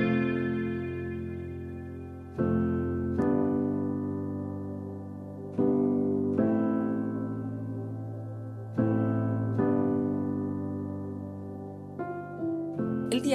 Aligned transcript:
El 0.00 0.49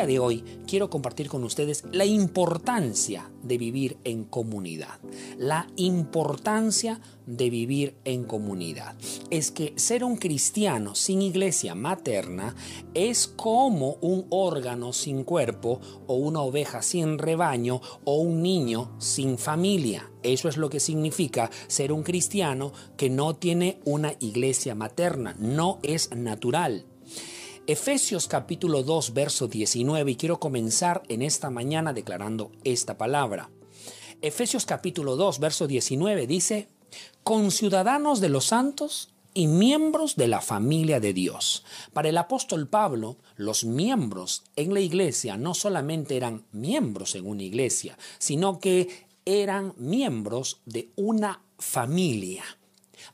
de 0.06 0.20
hoy 0.20 0.44
quiero 0.68 0.90
compartir 0.90 1.30
con 1.30 1.44
ustedes 1.44 1.84
la 1.92 2.06
importancia 2.06 3.32
de 3.44 3.58
vivir 3.58 3.98
en 4.04 4.24
comunidad. 4.26 5.00
La 5.38 5.68
importancia 5.76 7.00
de 7.26 7.50
vivir 7.50 7.96
en 8.04 8.24
comunidad. 8.24 8.96
Es 9.30 9.52
que 9.52 9.74
ser 9.78 10.04
un 10.04 10.18
cristiano 10.18 10.96
sin 10.96 11.22
iglesia 11.22 11.76
materna 11.76 12.56
es 12.94 13.28
como 13.28 13.98
un 14.02 14.26
órgano 14.30 14.94
sin 14.94 15.24
cuerpo 15.24 15.80
o 16.08 16.16
una 16.16 16.42
oveja 16.42 16.82
sin 16.82 17.18
rebaño 17.18 17.82
o 18.04 18.18
un 18.18 18.42
niño 18.42 18.96
sin 19.00 19.38
familia. 19.38 20.12
Eso 20.24 20.50
es 20.50 20.58
lo 20.58 20.70
que 20.70 20.80
significa 20.80 21.52
ser 21.68 21.92
un 21.92 22.04
cristiano 22.04 22.72
que 22.98 23.10
no 23.10 23.36
tiene 23.36 23.80
una 23.86 24.14
iglesia 24.20 24.76
materna. 24.76 25.36
No 25.40 25.80
es 25.84 26.16
natural. 26.16 26.86
Efesios 27.68 28.28
capítulo 28.28 28.84
2, 28.84 29.16
verso 29.16 29.48
19, 29.48 30.12
y 30.12 30.16
quiero 30.18 30.40
comenzar 30.40 31.02
en 31.08 31.24
esta 31.24 31.50
mañana 31.50 31.94
declarando 31.94 32.52
esta 32.64 32.96
palabra. 32.96 33.50
Efesios 34.22 34.68
capítulo 34.68 35.16
2, 35.16 35.40
verso 35.40 35.66
19 35.66 36.28
dice, 36.28 36.68
conciudadanos 37.24 38.22
de 38.22 38.30
los 38.30 38.46
santos 38.46 39.16
y 39.34 39.48
miembros 39.48 40.16
de 40.16 40.28
la 40.28 40.42
familia 40.42 41.00
de 41.00 41.14
Dios. 41.14 41.66
Para 41.92 42.10
el 42.10 42.20
apóstol 42.20 42.68
Pablo, 42.68 43.18
los 43.36 43.66
miembros 43.66 44.44
en 44.56 44.76
la 44.76 44.82
iglesia 44.82 45.36
no 45.36 45.56
solamente 45.56 46.18
eran 46.18 46.46
miembros 46.52 47.16
en 47.16 47.26
una 47.26 47.42
iglesia, 47.42 47.98
sino 48.20 48.60
que 48.60 49.08
eran 49.26 49.74
miembros 49.78 50.62
de 50.66 50.92
una 50.96 51.42
familia 51.58 52.44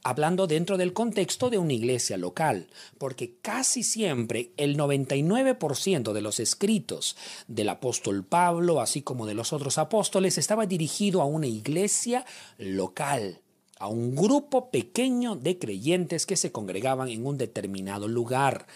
hablando 0.03 0.47
dentro 0.47 0.77
del 0.77 0.93
contexto 0.93 1.49
de 1.49 1.57
una 1.57 1.73
iglesia 1.73 2.17
local, 2.17 2.67
porque 2.97 3.35
casi 3.41 3.83
siempre 3.83 4.51
el 4.57 4.77
99% 4.77 6.13
de 6.13 6.21
los 6.21 6.39
escritos 6.39 7.15
del 7.47 7.69
apóstol 7.69 8.23
Pablo, 8.23 8.81
así 8.81 9.01
como 9.01 9.25
de 9.25 9.33
los 9.33 9.53
otros 9.53 9.77
apóstoles, 9.77 10.37
estaba 10.37 10.65
dirigido 10.65 11.21
a 11.21 11.25
una 11.25 11.47
iglesia 11.47 12.25
local 12.57 13.41
a 13.81 13.87
un 13.87 14.15
grupo 14.15 14.69
pequeño 14.69 15.35
de 15.35 15.57
creyentes 15.57 16.27
que 16.27 16.37
se 16.37 16.51
congregaban 16.51 17.09
en 17.09 17.25
un 17.25 17.39
determinado 17.39 18.07
lugar. 18.07 18.67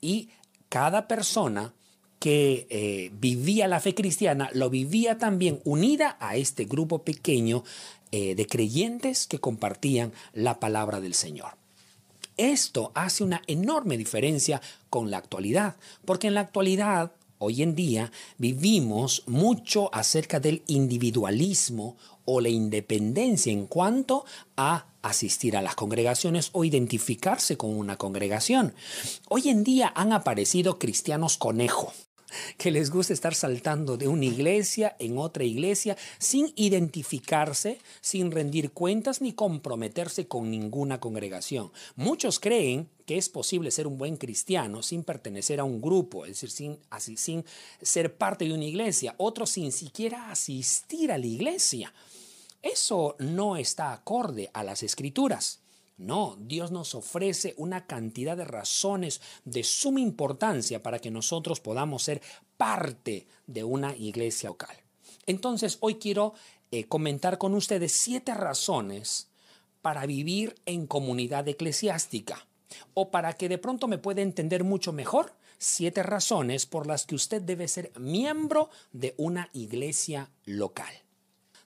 Y 0.00 0.28
cada 0.68 1.08
persona 1.08 1.74
que 2.20 2.68
eh, 2.70 3.10
vivía 3.18 3.66
la 3.66 3.80
fe 3.80 3.96
cristiana 3.96 4.48
lo 4.52 4.70
vivía 4.70 5.18
también 5.18 5.60
unida 5.64 6.16
a 6.20 6.36
este 6.36 6.66
grupo 6.66 7.02
pequeño 7.02 7.64
eh, 8.12 8.34
de 8.34 8.46
creyentes 8.46 9.26
que 9.26 9.40
compartían 9.40 10.12
la 10.34 10.60
palabra 10.60 11.00
del 11.00 11.14
Señor. 11.14 11.56
Esto 12.36 12.92
hace 12.94 13.24
una 13.24 13.42
enorme 13.46 13.96
diferencia 13.96 14.60
con 14.90 15.10
la 15.10 15.18
actualidad, 15.18 15.76
porque 16.04 16.28
en 16.28 16.34
la 16.34 16.40
actualidad, 16.40 17.12
hoy 17.38 17.62
en 17.62 17.74
día, 17.74 18.12
vivimos 18.38 19.22
mucho 19.26 19.94
acerca 19.94 20.40
del 20.40 20.62
individualismo 20.66 21.96
o 22.24 22.40
la 22.40 22.48
independencia 22.48 23.52
en 23.52 23.66
cuanto 23.66 24.24
a 24.56 24.86
asistir 25.02 25.56
a 25.56 25.62
las 25.62 25.74
congregaciones 25.74 26.50
o 26.52 26.64
identificarse 26.64 27.56
con 27.56 27.76
una 27.76 27.96
congregación. 27.96 28.74
Hoy 29.28 29.48
en 29.48 29.64
día 29.64 29.92
han 29.94 30.12
aparecido 30.12 30.78
cristianos 30.78 31.36
conejo, 31.36 31.92
que 32.56 32.70
les 32.70 32.90
gusta 32.90 33.12
estar 33.12 33.34
saltando 33.34 33.96
de 33.96 34.08
una 34.08 34.24
iglesia 34.24 34.96
en 34.98 35.18
otra 35.18 35.44
iglesia 35.44 35.96
sin 36.18 36.52
identificarse, 36.56 37.78
sin 38.00 38.30
rendir 38.30 38.72
cuentas 38.72 39.20
ni 39.20 39.32
comprometerse 39.32 40.26
con 40.26 40.50
ninguna 40.50 41.00
congregación. 41.00 41.72
Muchos 41.96 42.38
creen 42.38 42.88
que 43.06 43.18
es 43.18 43.28
posible 43.28 43.70
ser 43.70 43.86
un 43.86 43.98
buen 43.98 44.16
cristiano 44.16 44.82
sin 44.82 45.04
pertenecer 45.04 45.60
a 45.60 45.64
un 45.64 45.80
grupo, 45.80 46.24
es 46.24 46.32
decir, 46.32 46.50
sin, 46.50 46.78
así, 46.90 47.16
sin 47.16 47.44
ser 47.80 48.16
parte 48.16 48.44
de 48.44 48.54
una 48.54 48.64
iglesia, 48.64 49.14
otros 49.18 49.50
sin 49.50 49.72
siquiera 49.72 50.30
asistir 50.30 51.12
a 51.12 51.18
la 51.18 51.26
iglesia. 51.26 51.92
Eso 52.62 53.16
no 53.18 53.56
está 53.56 53.92
acorde 53.92 54.50
a 54.54 54.62
las 54.62 54.82
escrituras. 54.82 55.61
No, 56.02 56.36
Dios 56.40 56.72
nos 56.72 56.96
ofrece 56.96 57.54
una 57.56 57.86
cantidad 57.86 58.36
de 58.36 58.44
razones 58.44 59.20
de 59.44 59.62
suma 59.62 60.00
importancia 60.00 60.82
para 60.82 60.98
que 60.98 61.12
nosotros 61.12 61.60
podamos 61.60 62.02
ser 62.02 62.20
parte 62.56 63.28
de 63.46 63.62
una 63.62 63.94
iglesia 63.94 64.48
local. 64.48 64.76
Entonces, 65.26 65.78
hoy 65.80 65.96
quiero 65.96 66.34
eh, 66.72 66.84
comentar 66.88 67.38
con 67.38 67.54
ustedes 67.54 67.92
siete 67.92 68.34
razones 68.34 69.28
para 69.80 70.04
vivir 70.04 70.56
en 70.66 70.88
comunidad 70.88 71.46
eclesiástica 71.46 72.48
o 72.94 73.12
para 73.12 73.34
que 73.34 73.48
de 73.48 73.58
pronto 73.58 73.86
me 73.86 73.98
pueda 73.98 74.22
entender 74.22 74.64
mucho 74.64 74.92
mejor 74.92 75.36
siete 75.58 76.02
razones 76.02 76.66
por 76.66 76.88
las 76.88 77.06
que 77.06 77.14
usted 77.14 77.40
debe 77.42 77.68
ser 77.68 77.92
miembro 77.96 78.70
de 78.90 79.14
una 79.18 79.50
iglesia 79.52 80.30
local. 80.46 81.01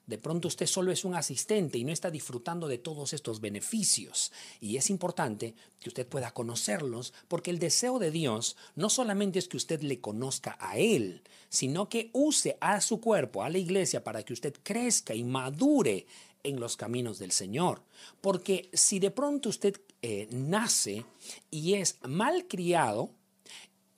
De 0.07 0.17
pronto 0.17 0.47
usted 0.47 0.65
solo 0.65 0.91
es 0.91 1.03
un 1.03 1.15
asistente 1.15 1.77
y 1.77 1.83
no 1.83 1.91
está 1.91 2.09
disfrutando 2.09 2.69
de 2.69 2.77
todos 2.77 3.11
estos 3.11 3.41
beneficios. 3.41 4.31
Y 4.61 4.77
es 4.77 4.89
importante 4.89 5.53
que 5.81 5.89
usted 5.89 6.07
pueda 6.07 6.31
conocerlos 6.31 7.13
porque 7.27 7.51
el 7.51 7.59
deseo 7.59 7.99
de 7.99 8.09
Dios 8.09 8.55
no 8.75 8.89
solamente 8.89 9.37
es 9.37 9.49
que 9.49 9.57
usted 9.57 9.81
le 9.81 9.99
conozca 9.99 10.57
a 10.61 10.77
Él, 10.77 11.21
sino 11.49 11.89
que 11.89 12.09
use 12.13 12.57
a 12.61 12.79
su 12.79 13.01
cuerpo, 13.01 13.43
a 13.43 13.49
la 13.49 13.57
iglesia, 13.57 14.03
para 14.03 14.23
que 14.23 14.33
usted 14.33 14.55
crezca 14.63 15.13
y 15.13 15.25
madure 15.25 16.07
en 16.43 16.59
los 16.59 16.77
caminos 16.77 17.19
del 17.19 17.33
Señor. 17.33 17.81
Porque 18.21 18.69
si 18.71 18.99
de 18.99 19.11
pronto 19.11 19.49
usted 19.49 19.75
eh, 20.01 20.29
nace 20.31 21.05
y 21.51 21.73
es 21.73 21.97
mal 22.07 22.47
criado, 22.47 23.11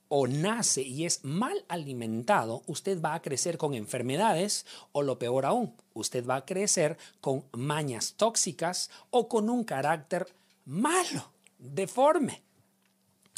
o 0.09 0.27
nace 0.27 0.81
y 0.81 1.05
es 1.05 1.23
mal 1.23 1.63
alimentado, 1.67 2.63
usted 2.65 3.01
va 3.01 3.13
a 3.13 3.21
crecer 3.21 3.57
con 3.57 3.73
enfermedades 3.73 4.65
o 4.91 5.03
lo 5.03 5.17
peor 5.17 5.45
aún, 5.45 5.75
usted 5.93 6.25
va 6.25 6.37
a 6.37 6.45
crecer 6.45 6.97
con 7.21 7.45
mañas 7.53 8.15
tóxicas 8.17 8.89
o 9.11 9.29
con 9.29 9.49
un 9.49 9.63
carácter 9.63 10.27
malo, 10.65 11.31
deforme. 11.57 12.41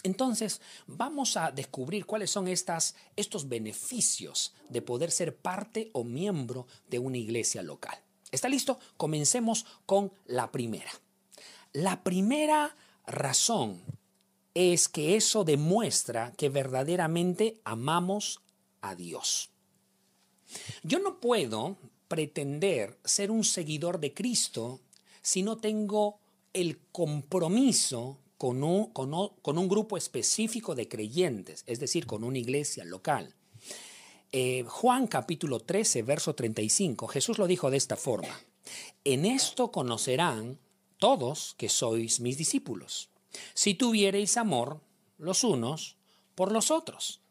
Entonces, 0.03 0.61
vamos 0.87 1.37
a 1.37 1.51
descubrir 1.51 2.05
cuáles 2.05 2.31
son 2.31 2.47
estas, 2.47 2.95
estos 3.15 3.47
beneficios 3.47 4.55
de 4.69 4.81
poder 4.81 5.11
ser 5.11 5.35
parte 5.35 5.91
o 5.93 6.03
miembro 6.03 6.65
de 6.89 6.97
una 6.97 7.17
iglesia 7.17 7.61
local. 7.61 7.99
¿Está 8.31 8.49
listo? 8.49 8.79
Comencemos 8.97 9.65
con 9.85 10.11
la 10.25 10.51
primera. 10.51 10.89
La 11.73 12.03
primera 12.03 12.75
razón 13.05 13.81
es 14.53 14.89
que 14.89 15.15
eso 15.15 15.43
demuestra 15.43 16.33
que 16.33 16.49
verdaderamente 16.49 17.61
amamos 17.63 18.41
a 18.81 18.95
Dios. 18.95 19.49
Yo 20.83 20.99
no 20.99 21.19
puedo 21.19 21.77
pretender 22.07 22.99
ser 23.05 23.31
un 23.31 23.43
seguidor 23.43 23.99
de 23.99 24.13
Cristo 24.13 24.81
si 25.21 25.43
no 25.43 25.57
tengo 25.57 26.19
el 26.53 26.79
compromiso 26.91 28.17
con 28.37 28.63
un, 28.63 28.87
con 28.87 29.67
grupo 29.69 29.95
específico 29.97 30.75
de 30.75 30.87
creyentes, 30.87 31.63
es 31.67 31.79
decir, 31.79 32.05
con 32.05 32.23
una 32.23 32.39
iglesia 32.39 32.83
local. 32.83 33.33
Eh, 34.33 34.65
Juan 34.67 35.07
capítulo 35.07 35.59
13, 35.59 36.01
verso 36.03 36.33
35, 36.33 37.07
Jesús 37.07 37.37
lo 37.37 37.47
dijo 37.47 37.69
de 37.69 37.77
esta 37.77 37.95
forma, 37.95 38.41
en 39.03 39.25
esto 39.25 39.71
conocerán 39.71 40.57
todos 40.97 41.53
que 41.57 41.69
sois 41.69 42.19
mis 42.19 42.37
discípulos 42.37 43.10
si 43.53 43.73
tuviereis 43.73 44.37
amor 44.37 44.81
los 45.17 45.43
unos 45.43 45.97
por 46.35 46.51
los 46.51 46.71
otros. 46.71 47.21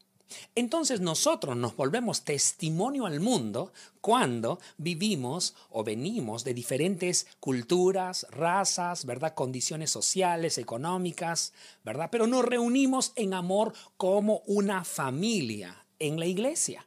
Entonces 0.55 1.01
nosotros 1.01 1.57
nos 1.57 1.75
volvemos 1.77 2.23
testimonio 2.23 3.07
al 3.07 3.21
mundo 3.21 3.73
cuando 4.01 4.61
vivimos 4.79 5.55
o 5.71 5.83
venimos 5.83 6.45
de 6.45 6.55
diferentes 6.55 7.27
culturas, 7.41 8.27
razas, 8.31 9.05
¿verdad? 9.05 9.35
Condiciones 9.35 9.91
sociales, 9.91 10.59
económicas, 10.59 11.53
¿verdad? 11.85 12.09
Pero 12.13 12.27
nos 12.27 12.45
reunimos 12.45 13.13
en 13.17 13.35
amor 13.35 13.73
como 13.97 14.43
una 14.47 14.85
familia 14.85 15.85
en 15.99 16.19
la 16.19 16.27
iglesia. 16.27 16.87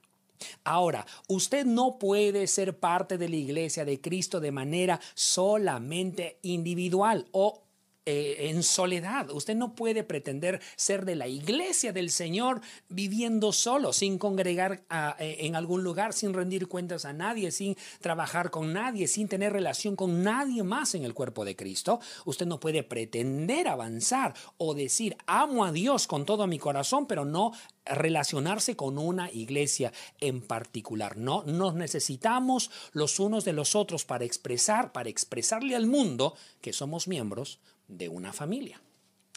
Ahora, 0.64 1.06
usted 1.28 1.66
no 1.66 1.98
puede 2.00 2.48
ser 2.48 2.78
parte 2.78 3.18
de 3.18 3.30
la 3.30 3.36
iglesia 3.36 3.86
de 3.86 4.02
Cristo 4.02 4.40
de 4.40 4.52
manera 4.52 5.00
solamente 5.14 6.40
individual 6.42 7.28
o 7.32 7.63
eh, 8.06 8.50
en 8.50 8.64
soledad. 8.64 9.30
Usted 9.30 9.56
no 9.56 9.76
puede 9.76 10.04
pretender 10.04 10.60
ser 10.76 11.06
de 11.06 11.16
la 11.16 11.30
iglesia 11.30 11.94
del 11.94 12.10
Señor 12.10 12.60
viviendo 12.90 13.54
solo, 13.54 13.94
sin 13.94 14.18
congregar 14.18 14.84
eh, 15.20 15.38
en 15.40 15.56
algún 15.56 15.84
lugar, 15.84 16.12
sin 16.12 16.34
rendir 16.34 16.68
cuentas 16.68 17.06
a 17.06 17.14
nadie, 17.14 17.52
sin 17.52 17.78
trabajar 18.02 18.52
con 18.52 18.74
nadie, 18.74 19.08
sin 19.08 19.30
tener 19.30 19.54
relación 19.54 19.96
con 19.96 20.22
nadie 20.22 20.64
más 20.64 20.96
en 20.96 21.06
el 21.06 21.14
cuerpo 21.14 21.46
de 21.46 21.56
Cristo. 21.56 22.02
Usted 22.26 22.46
no 22.46 22.60
puede 22.60 22.84
pretender 22.84 23.70
avanzar 23.70 24.34
o 24.58 24.74
decir 24.74 25.16
amo 25.26 25.64
a 25.64 25.72
Dios 25.72 26.06
con 26.06 26.26
todo 26.26 26.46
mi 26.46 26.60
corazón, 26.60 27.08
pero 27.08 27.24
no 27.24 27.54
relacionarse 27.86 28.76
con 28.76 28.98
una 28.98 29.32
iglesia 29.32 29.94
en 30.20 30.42
particular. 30.42 31.16
No, 31.16 31.44
nos 31.44 31.76
necesitamos 31.76 32.70
los 32.92 33.20
unos 33.20 33.46
de 33.46 33.54
los 33.54 33.76
otros 33.76 34.04
para 34.04 34.26
expresar, 34.26 34.92
para 34.92 35.10
expresarle 35.10 35.76
al 35.76 35.88
mundo 35.88 36.36
que 36.62 36.74
somos 36.74 37.08
miembros 37.08 37.60
de 37.88 38.10
una 38.10 38.34
familia. 38.34 38.82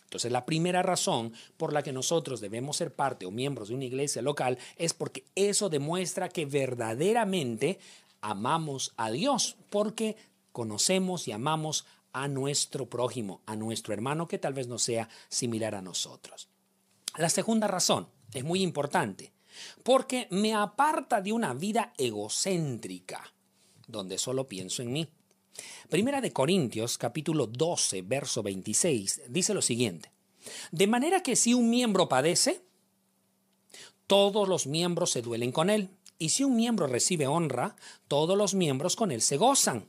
Entonces, 0.05 0.31
la 0.31 0.47
primera 0.47 0.83
razón 0.83 1.33
por 1.57 1.73
la 1.73 1.83
que 1.83 1.93
nosotros 1.93 2.41
debemos 2.41 2.77
ser 2.77 2.95
parte 2.95 3.27
o 3.27 3.31
miembros 3.31 3.69
de 3.69 3.75
una 3.75 3.85
iglesia 3.85 4.23
local 4.23 4.57
es 4.77 4.95
porque 4.95 5.25
eso 5.35 5.69
demuestra 5.69 6.29
que 6.29 6.47
verdaderamente 6.47 7.81
amamos 8.21 8.93
a 8.97 9.11
Dios, 9.11 9.57
porque 9.69 10.17
conocemos 10.53 11.27
y 11.27 11.33
amamos 11.33 11.87
a 12.13 12.29
nuestro 12.29 12.89
prójimo, 12.89 13.43
a 13.47 13.57
nuestro 13.57 13.93
hermano 13.93 14.29
que 14.29 14.39
tal 14.39 14.55
vez 14.55 14.69
no 14.69 14.79
sea 14.79 15.09
similar 15.29 15.75
a 15.75 15.83
nosotros. 15.83 16.49
La 17.17 17.29
segunda 17.29 17.67
razón 17.67 18.09
es 18.33 18.45
muy 18.45 18.63
importante, 18.63 19.33
porque 19.83 20.29
me 20.31 20.55
aparta 20.55 21.21
de 21.21 21.33
una 21.33 21.53
vida 21.53 21.93
egocéntrica, 21.99 23.35
donde 23.87 24.19
solo 24.19 24.47
pienso 24.47 24.83
en 24.83 24.93
mí. 24.93 25.09
Primera 25.89 26.21
de 26.21 26.33
Corintios 26.33 26.99
capítulo 26.99 27.47
12, 27.47 28.03
verso 28.03 28.43
26 28.43 29.23
dice 29.29 29.55
lo 29.55 29.63
siguiente. 29.63 30.11
De 30.71 30.87
manera 30.87 31.23
que 31.23 31.37
si 31.37 31.55
un 31.55 31.71
miembro 31.71 32.09
padece, 32.09 32.63
todos 34.07 34.49
los 34.49 34.67
miembros 34.67 35.11
se 35.11 35.23
duelen 35.23 35.53
con 35.53 35.71
él. 35.71 35.91
Y 36.19 36.31
si 36.31 36.45
un 36.45 36.57
miembro 36.57 36.87
recibe 36.87 37.27
honra, 37.27 37.77
todos 38.09 38.39
los 38.39 38.55
miembros 38.55 38.97
con 38.97 39.11
él 39.11 39.21
se 39.21 39.37
gozan. 39.37 39.89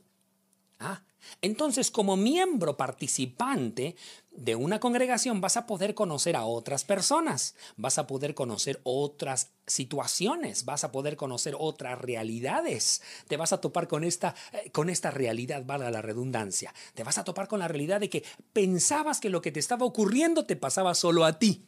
Ah, 0.78 1.02
entonces, 1.40 1.90
como 1.90 2.16
miembro 2.16 2.76
participante 2.76 3.96
de 4.38 4.54
una 4.54 4.78
congregación 4.78 5.40
vas 5.40 5.56
a 5.56 5.66
poder 5.66 5.94
conocer 5.94 6.36
a 6.36 6.44
otras 6.44 6.84
personas, 6.84 7.54
vas 7.76 7.98
a 7.98 8.06
poder 8.06 8.34
conocer 8.34 8.80
otras 8.84 9.50
situaciones, 9.66 10.64
vas 10.64 10.84
a 10.84 10.92
poder 10.92 11.16
conocer 11.16 11.56
otras 11.58 12.00
realidades. 12.00 13.02
Te 13.26 13.36
vas 13.36 13.52
a 13.52 13.60
topar 13.60 13.88
con 13.88 14.04
esta, 14.04 14.34
eh, 14.52 14.70
con 14.70 14.90
esta 14.90 15.10
realidad, 15.10 15.64
valga 15.66 15.90
la 15.90 16.02
redundancia. 16.02 16.72
Te 16.94 17.02
vas 17.02 17.18
a 17.18 17.24
topar 17.24 17.48
con 17.48 17.58
la 17.58 17.68
realidad 17.68 18.00
de 18.00 18.08
que 18.08 18.24
pensabas 18.52 19.20
que 19.20 19.30
lo 19.30 19.42
que 19.42 19.52
te 19.52 19.60
estaba 19.60 19.84
ocurriendo 19.84 20.46
te 20.46 20.56
pasaba 20.56 20.94
solo 20.94 21.24
a 21.24 21.38
ti 21.38 21.64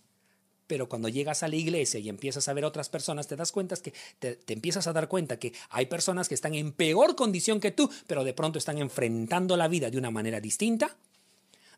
pero 0.70 0.88
cuando 0.88 1.08
llegas 1.08 1.42
a 1.42 1.48
la 1.48 1.56
iglesia 1.56 1.98
y 1.98 2.08
empiezas 2.08 2.46
a 2.46 2.52
ver 2.52 2.64
otras 2.64 2.88
personas, 2.88 3.26
te 3.26 3.34
das 3.34 3.50
cuenta 3.50 3.74
que 3.74 3.92
te, 4.20 4.38
empiezas 4.46 4.86
a 4.86 4.92
dar 4.92 5.08
cuenta 5.08 5.36
que 5.36 5.52
hay 5.68 5.86
personas 5.86 6.28
que 6.28 6.36
están 6.36 6.54
en 6.54 6.70
peor 6.70 7.16
condición 7.16 7.58
que 7.58 7.72
tú, 7.72 7.90
pero 8.06 8.22
de 8.22 8.34
pronto 8.34 8.56
están 8.56 8.78
enfrentando 8.78 9.56
la 9.56 9.66
vida 9.66 9.90
de 9.90 9.98
una 9.98 10.12
manera 10.12 10.40
distinta. 10.40 10.96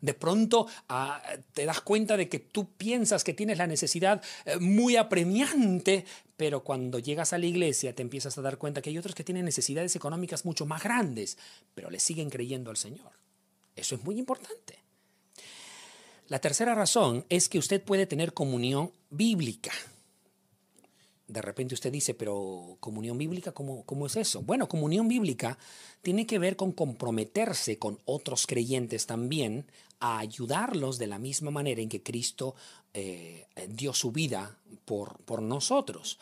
De 0.03 0.13
pronto 0.13 0.67
ah, 0.89 1.23
te 1.53 1.65
das 1.65 1.79
cuenta 1.79 2.17
de 2.17 2.27
que 2.27 2.39
tú 2.39 2.67
piensas 2.73 3.23
que 3.23 3.33
tienes 3.33 3.57
la 3.57 3.67
necesidad 3.67 4.21
eh, 4.43 4.57
muy 4.59 4.97
apremiante, 4.97 6.03
pero 6.35 6.61
cuando 6.61 6.99
llegas 6.99 7.31
a 7.31 7.37
la 7.37 7.45
iglesia 7.45 7.95
te 7.95 8.01
empiezas 8.01 8.37
a 8.37 8.41
dar 8.41 8.57
cuenta 8.57 8.81
que 8.81 8.89
hay 8.89 8.97
otros 8.97 9.15
que 9.15 9.23
tienen 9.23 9.45
necesidades 9.45 9.95
económicas 9.95 10.43
mucho 10.43 10.65
más 10.65 10.83
grandes, 10.83 11.37
pero 11.73 11.89
le 11.89 12.01
siguen 12.01 12.29
creyendo 12.29 12.69
al 12.69 12.75
Señor. 12.75 13.13
Eso 13.77 13.95
es 13.95 14.03
muy 14.03 14.19
importante. 14.19 14.77
La 16.27 16.39
tercera 16.39 16.75
razón 16.75 17.25
es 17.29 17.47
que 17.47 17.59
usted 17.59 17.81
puede 17.81 18.05
tener 18.05 18.33
comunión 18.33 18.91
bíblica. 19.09 19.71
De 21.27 21.41
repente 21.41 21.73
usted 21.73 21.91
dice, 21.91 22.13
pero 22.13 22.77
comunión 22.79 23.17
bíblica, 23.17 23.51
¿cómo, 23.53 23.83
¿cómo, 23.85 24.07
es 24.07 24.15
eso? 24.15 24.41
Bueno, 24.41 24.67
comunión 24.67 25.07
bíblica 25.07 25.57
tiene 26.01 26.27
que 26.27 26.39
ver 26.39 26.55
con 26.55 26.71
comprometerse 26.71 27.79
con 27.79 27.99
otros 28.05 28.45
creyentes 28.45 29.05
también 29.05 29.65
a 29.99 30.19
ayudarlos 30.19 30.97
de 30.97 31.07
la 31.07 31.19
misma 31.19 31.49
manera 31.49 31.81
en 31.81 31.87
que 31.87 32.03
Cristo 32.03 32.55
eh, 32.93 33.47
dio 33.69 33.93
su 33.93 34.11
vida 34.11 34.57
por, 34.85 35.17
por 35.23 35.41
nosotros. 35.41 36.19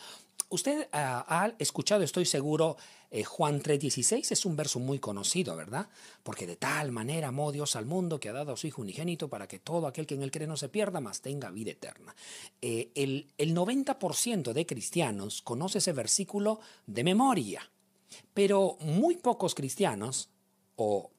Usted 0.53 0.89
ah, 0.91 1.25
ha 1.29 1.53
escuchado, 1.59 2.03
estoy 2.03 2.25
seguro, 2.25 2.75
eh, 3.09 3.23
Juan 3.23 3.61
3:16 3.61 4.33
es 4.33 4.45
un 4.45 4.57
verso 4.57 4.79
muy 4.79 4.99
conocido, 4.99 5.55
¿verdad? 5.55 5.87
Porque 6.23 6.45
de 6.45 6.57
tal 6.57 6.91
manera 6.91 7.29
amó 7.29 7.53
Dios 7.53 7.77
al 7.77 7.85
mundo 7.85 8.19
que 8.19 8.27
ha 8.27 8.33
dado 8.33 8.51
a 8.51 8.57
su 8.57 8.67
Hijo 8.67 8.81
unigénito 8.81 9.29
para 9.29 9.47
que 9.47 9.59
todo 9.59 9.87
aquel 9.87 10.05
que 10.05 10.15
en 10.15 10.23
él 10.23 10.31
cree 10.31 10.47
no 10.47 10.57
se 10.57 10.67
pierda, 10.67 10.99
mas 10.99 11.21
tenga 11.21 11.51
vida 11.51 11.71
eterna. 11.71 12.13
Eh, 12.61 12.91
el, 12.95 13.31
el 13.37 13.55
90% 13.55 14.51
de 14.51 14.65
cristianos 14.65 15.41
conoce 15.41 15.77
ese 15.77 15.93
versículo 15.93 16.59
de 16.85 17.05
memoria, 17.05 17.71
pero 18.33 18.75
muy 18.81 19.15
pocos 19.15 19.55
cristianos, 19.55 20.31
o 20.75 21.11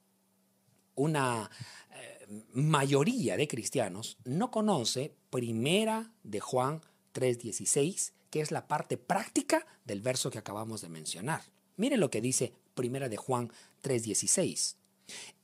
una 0.94 1.50
eh, 1.90 2.42
mayoría 2.52 3.38
de 3.38 3.48
cristianos, 3.48 4.18
no 4.24 4.50
conoce 4.50 5.14
primera 5.30 6.12
de 6.22 6.40
Juan 6.40 6.82
3:16 7.14 8.12
que 8.32 8.40
es 8.40 8.50
la 8.50 8.66
parte 8.66 8.96
práctica 8.96 9.66
del 9.84 10.00
verso 10.00 10.30
que 10.30 10.38
acabamos 10.38 10.80
de 10.80 10.88
mencionar. 10.88 11.42
Mire 11.76 11.98
lo 11.98 12.10
que 12.10 12.22
dice 12.22 12.54
Primera 12.74 13.10
de 13.10 13.18
Juan 13.18 13.52
3:16. 13.82 14.76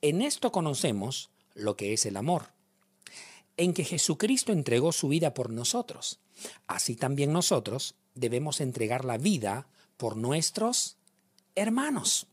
En 0.00 0.23
esto 0.23 0.50
conocemos 0.50 1.29
lo 1.52 1.76
que 1.76 1.93
es 1.93 2.06
el 2.06 2.17
amor, 2.17 2.46
en 3.58 3.75
que 3.75 3.85
Jesucristo 3.85 4.52
entregó 4.52 4.93
su 4.93 5.08
vida 5.08 5.35
por 5.35 5.50
nosotros. 5.50 6.19
Así 6.67 6.96
también 6.96 7.31
nosotros 7.31 7.94
debemos 8.14 8.62
entregar 8.62 9.05
la 9.05 9.19
vida 9.19 9.69
por 9.99 10.17
nuestros 10.17 10.96
hermanos. 11.56 12.26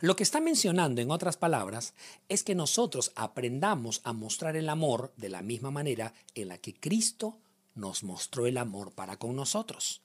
Lo 0.00 0.14
que 0.14 0.22
está 0.22 0.40
mencionando, 0.40 1.00
en 1.00 1.10
otras 1.10 1.36
palabras, 1.36 1.94
es 2.28 2.44
que 2.44 2.54
nosotros 2.54 3.10
aprendamos 3.16 4.00
a 4.04 4.12
mostrar 4.12 4.56
el 4.56 4.68
amor 4.68 5.12
de 5.16 5.28
la 5.28 5.42
misma 5.42 5.72
manera 5.72 6.14
en 6.36 6.46
la 6.46 6.58
que 6.58 6.72
Cristo 6.72 7.39
nos 7.74 8.02
mostró 8.02 8.46
el 8.46 8.58
amor 8.58 8.92
para 8.92 9.18
con 9.18 9.36
nosotros. 9.36 10.02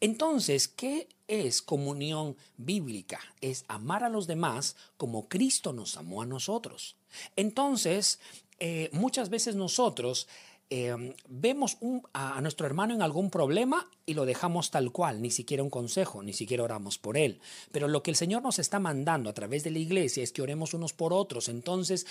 Entonces, 0.00 0.68
¿qué 0.68 1.08
es 1.28 1.62
comunión 1.62 2.36
bíblica? 2.56 3.20
Es 3.40 3.64
amar 3.68 4.04
a 4.04 4.08
los 4.08 4.26
demás 4.26 4.76
como 4.96 5.28
Cristo 5.28 5.72
nos 5.72 5.96
amó 5.96 6.22
a 6.22 6.26
nosotros. 6.26 6.96
Entonces, 7.36 8.18
eh, 8.58 8.88
muchas 8.92 9.28
veces 9.28 9.54
nosotros 9.54 10.28
eh, 10.68 11.14
vemos 11.28 11.78
a, 12.12 12.40
nuestro 12.40 12.66
hermano 12.66 12.92
en 12.92 13.00
algún 13.00 13.30
problema 13.30 13.88
y 14.04 14.14
lo 14.14 14.26
dejamos 14.26 14.72
tal 14.72 14.90
cual, 14.90 15.22
ni 15.22 15.30
siquiera 15.30 15.62
un 15.62 15.70
consejo, 15.70 16.24
ni 16.24 16.32
siquiera 16.32 16.64
oramos 16.64 16.98
por 16.98 17.16
él. 17.16 17.40
Pero 17.70 17.86
lo 17.86 18.02
que 18.02 18.10
el 18.10 18.16
Señor 18.16 18.42
nos 18.42 18.58
está 18.58 18.80
mandando 18.80 19.30
a 19.30 19.34
través 19.34 19.62
de 19.62 19.70
la 19.70 19.78
iglesia 19.78 20.24
es 20.24 20.32
que 20.32 20.42
oremos 20.42 20.74
unos 20.74 20.92
por 20.92 21.12
otros. 21.12 21.48
Entonces, 21.48 22.06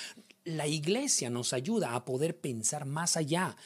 la 0.45 0.67
iglesia 0.67 1.29
nos 1.29 1.51
ayuda 1.51 1.95
a 1.95 2.05
poder 2.05 2.37
pensar 2.37 2.85
más 2.85 3.17
allá 3.17 3.57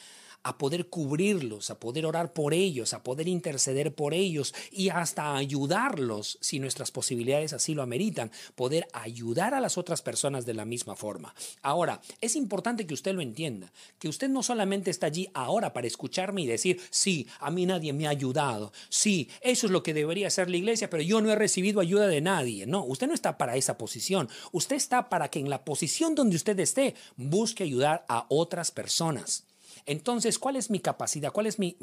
a 0.42 0.58
poder 0.58 0.88
cubrirlos, 0.88 1.70
a 1.70 1.78
poder 1.78 2.06
orar 2.06 2.32
por 2.32 2.54
ellos, 2.54 2.94
a 2.94 3.02
poder 3.02 3.28
interceder 3.28 3.94
por 3.94 4.14
ellos 4.14 4.54
y 4.70 4.88
hasta 4.88 5.36
ayudarlos 5.36 6.38
si 6.40 6.58
nuestras 6.58 6.90
posibilidades 6.90 7.52
así 7.52 7.74
lo 7.74 7.82
ameritan, 7.82 8.30
poder 8.54 8.88
ayudar 8.92 9.54
a 9.54 9.60
las 9.60 9.78
otras 9.78 10.02
personas 10.02 10.46
de 10.46 10.54
la 10.54 10.64
misma 10.64 10.96
forma. 10.96 11.34
Ahora, 11.62 12.00
es 12.20 12.36
importante 12.36 12.86
que 12.86 12.94
usted 12.94 13.14
lo 13.14 13.22
entienda, 13.22 13.72
que 13.98 14.08
usted 14.08 14.28
no 14.28 14.42
solamente 14.42 14.90
está 14.90 15.06
allí 15.06 15.28
ahora 15.34 15.72
para 15.72 15.86
escucharme 15.86 16.42
y 16.42 16.46
decir, 16.46 16.80
sí, 16.90 17.26
a 17.38 17.50
mí 17.50 17.66
nadie 17.66 17.92
me 17.92 18.06
ha 18.06 18.10
ayudado, 18.10 18.72
sí, 18.88 19.28
eso 19.40 19.66
es 19.66 19.72
lo 19.72 19.82
que 19.82 19.94
debería 19.94 20.28
hacer 20.28 20.50
la 20.50 20.56
iglesia, 20.56 20.90
pero 20.90 21.02
yo 21.02 21.20
no 21.20 21.30
he 21.30 21.36
recibido 21.36 21.80
ayuda 21.80 22.06
de 22.06 22.20
nadie. 22.20 22.66
No, 22.66 22.84
usted 22.84 23.06
no 23.06 23.14
está 23.14 23.38
para 23.38 23.56
esa 23.56 23.76
posición, 23.78 24.28
usted 24.52 24.76
está 24.76 25.08
para 25.08 25.28
que 25.28 25.38
en 25.38 25.50
la 25.50 25.64
posición 25.64 26.14
donde 26.14 26.36
usted 26.36 26.58
esté 26.60 26.94
busque 27.16 27.64
ayudar 27.64 28.04
a 28.08 28.26
otras 28.28 28.70
personas. 28.70 29.44
Entonces, 29.86 30.38
¿cuál 30.38 30.56
es 30.56 30.70
mi 30.70 30.80
capacidad? 30.80 31.32
¿Cuál 31.32 31.46
es 31.46 31.58
mi, 31.58 31.76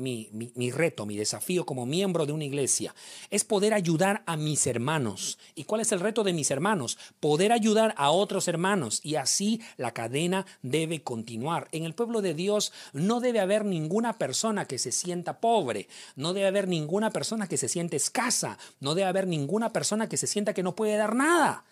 reto, 0.72 1.06
mi 1.06 1.18
desafío 1.18 1.66
como 1.66 1.86
miembro 1.86 2.25
de 2.25 2.34
una 2.34 2.46
iglesia? 2.46 2.94
Es 3.30 3.44
poder 3.44 3.74
ayudar 3.74 4.24
a 4.25 4.38
mis 4.38 4.68
hermanos. 4.68 5.38
¿Y 5.56 5.63
cuál 5.66 5.82
es 5.82 5.92
el 5.92 6.00
reto 6.00 6.24
de 6.24 6.34
mis 6.34 6.51
hermanos? 6.51 6.98
Poder 7.20 7.51
ayudar 7.51 7.94
a 7.98 8.12
otros 8.12 8.48
hermanos. 8.48 9.01
Y 9.04 9.16
así 9.16 9.62
la 9.77 9.94
cadena 9.94 10.46
debe 10.62 11.01
continuar. 11.04 11.68
En 11.72 11.84
el 11.84 11.94
pueblo 11.94 12.22
de 12.22 12.34
Dios 12.34 12.72
no 12.94 13.20
debe 13.20 13.39
haber 13.39 13.66
ninguna 13.66 14.18
persona 14.18 14.66
que 14.66 14.80
se 14.80 14.92
sienta 14.92 15.39
pobre. 15.39 15.88
No 16.16 16.34
debe 16.34 16.48
haber 16.48 16.68
ninguna 16.68 17.12
persona 17.12 17.48
que 17.48 17.58
se 17.58 17.70
siente 17.70 17.98
escasa. 17.98 18.58
No 18.80 18.96
debe 18.96 19.08
haber 19.08 19.27
ninguna 19.27 19.74
persona 19.74 20.10
que 20.10 20.18
se 20.18 20.27
sienta 20.27 20.54
que 20.54 20.63
no 20.63 20.75
puede 20.75 20.98
dar 20.98 21.16
nada. 21.16 21.66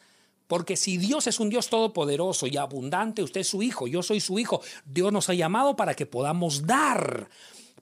Porque 0.48 0.78
si 0.78 0.98
Dios 0.98 1.28
es 1.28 1.40
un 1.40 1.50
Dios 1.50 1.70
todopoderoso 1.70 2.48
y 2.48 2.58
abundante, 2.58 3.24
usted 3.24 3.42
es 3.42 3.48
su 3.48 3.64
hijo, 3.64 3.88
yo 3.88 4.04
soy 4.04 4.20
su 4.20 4.38
hijo. 4.38 4.62
Dios 4.86 5.12
nos 5.12 5.30
ha 5.30 5.34
llamado 5.34 5.75
para 5.75 5.96
que 5.96 6.06
podamos 6.06 6.68
dar, 6.68 7.30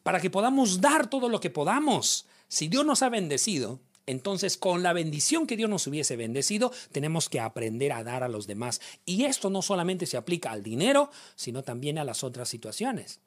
para 0.02 0.20
que 0.20 0.30
podamos 0.30 0.80
dar 0.80 1.10
todo 1.10 1.28
lo 1.28 1.40
que 1.40 1.50
podamos. 1.50 2.26
Si 2.48 2.68
Dios 2.70 2.86
nos 2.86 3.02
ha 3.02 3.10
bendecido, 3.10 3.80
Entonces, 4.06 4.58
con 4.58 4.84
la 4.84 4.94
bendición 4.94 5.48
que 5.48 5.56
Dios 5.56 5.70
nos 5.70 5.88
hubiese 5.88 6.18
bendecido, 6.18 6.72
tenemos 6.92 7.30
que 7.30 7.40
aprender 7.40 7.94
a 7.94 8.04
dar 8.04 8.24
a 8.24 8.28
los 8.28 8.48
demás. 8.48 8.82
Y 9.06 9.24
esto 9.24 9.50
no 9.50 9.62
solamente 9.62 10.06
se 10.06 10.18
aplica 10.18 10.52
al 10.52 10.62
dinero, 10.62 11.10
sino 11.36 11.64
también 11.64 11.98
a 11.98 12.04
las 12.04 12.24
otras 12.24 12.50
situaciones. 12.50 13.22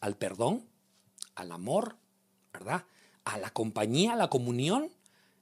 Al 0.00 0.16
perdón, 0.16 0.64
al 1.34 1.50
amor, 1.50 1.96
¿verdad? 2.52 2.84
A 3.24 3.38
la 3.38 3.50
compañía, 3.50 4.12
a 4.12 4.16
la 4.16 4.28
comunión. 4.28 4.90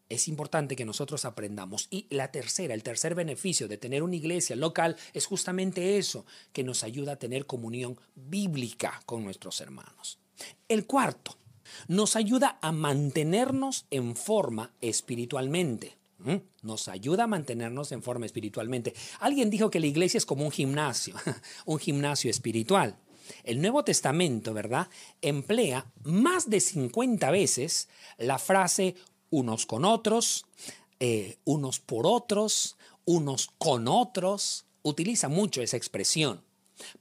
Es 0.09 0.29
importante 0.29 0.77
que 0.77 0.85
nosotros 0.85 1.25
aprendamos. 1.25 1.89
Y 1.91 2.07
la 2.11 2.31
tercera, 2.31 2.75
el 2.75 2.83
tercer 2.83 3.15
beneficio 3.15 3.69
de 3.69 3.79
tener 3.79 4.03
una 4.03 4.17
iglesia 4.17 4.55
local 4.57 4.97
es 5.13 5.27
justamente 5.27 5.99
eso, 5.99 6.27
que 6.53 6.63
nos 6.65 6.85
ayuda 6.85 7.13
a 7.13 7.19
tener 7.19 7.47
comunión 7.47 7.99
bíblica 8.15 9.03
con 9.05 9.25
nuestros 9.25 9.61
hermanos. 9.61 10.19
El 10.69 10.87
cuarto, 10.87 11.37
nos 11.89 12.17
ayuda 12.17 12.59
a 12.63 12.73
mantenernos 12.73 13.87
en 13.91 14.17
forma 14.17 14.73
espiritualmente. 14.81 15.97
Nos 16.63 16.89
ayuda 16.89 17.25
a 17.25 17.29
mantenernos 17.29 17.93
en 17.93 18.03
forma 18.03 18.27
espiritualmente. 18.27 18.95
Alguien 19.21 19.51
dijo 19.51 19.71
que 19.71 19.81
la 19.81 19.87
iglesia 19.87 20.19
es 20.19 20.27
como 20.27 20.45
un 20.45 20.51
gimnasio, 20.51 21.15
un 21.67 21.79
gimnasio 21.79 22.31
espiritual. 22.31 22.99
El 23.45 23.61
Nuevo 23.61 23.85
Testamento, 23.85 24.55
¿verdad? 24.55 24.89
Emplea 25.21 25.87
más 26.05 26.49
de 26.49 26.61
50 26.61 27.31
veces 27.31 27.89
la 28.19 28.39
frase 28.39 28.95
unos 29.37 29.67
con 29.67 29.85
otros, 29.85 30.47
eh, 30.99 31.37
unos 31.45 31.79
por 31.79 32.07
otros, 32.07 32.77
unos 33.05 33.51
con 33.59 33.87
otros. 33.87 34.65
Utiliza 34.83 35.29
mucho 35.29 35.61
esa 35.61 35.77
expresión. 35.77 36.43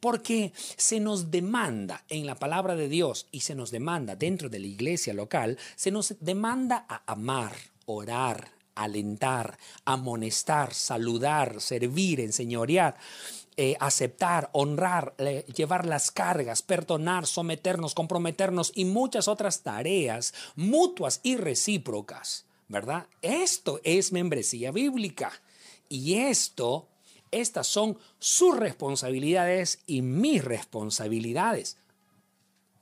Porque 0.01 0.51
se 0.55 0.99
nos 0.99 1.31
demanda 1.31 2.03
en 2.09 2.25
la 2.25 2.35
palabra 2.35 2.75
de 2.75 2.89
Dios 2.89 3.27
y 3.31 3.41
se 3.41 3.55
nos 3.55 3.71
demanda 3.71 4.15
dentro 4.15 4.49
de 4.49 4.59
la 4.59 4.67
iglesia 4.67 5.13
local, 5.13 5.57
se 5.75 5.91
nos 5.91 6.15
demanda 6.19 6.85
a 6.89 7.03
amar, 7.11 7.55
orar, 7.85 8.51
alentar, 8.73 9.57
amonestar, 9.85 10.73
saludar, 10.73 11.61
servir, 11.61 12.19
enseñorear. 12.19 12.97
Eh, 13.57 13.77
aceptar, 13.79 14.49
honrar, 14.51 15.15
llevar 15.17 15.85
las 15.85 16.11
cargas, 16.11 16.61
perdonar, 16.61 17.25
someternos, 17.25 17.93
comprometernos 17.93 18.73
y 18.75 18.83
muchas 18.83 19.29
otras 19.29 19.63
tareas 19.63 20.33
mutuas 20.57 21.21
y 21.23 21.37
recíprocas, 21.37 22.45
¿verdad? 22.67 23.07
Esto 23.21 23.79
es 23.85 24.11
membresía 24.11 24.71
bíblica 24.71 25.31
y 25.87 26.15
esto 26.15 26.89
estas 27.31 27.67
son 27.67 27.97
sus 28.19 28.57
responsabilidades 28.57 29.79
y 29.87 30.01
mis 30.01 30.43
responsabilidades, 30.43 31.77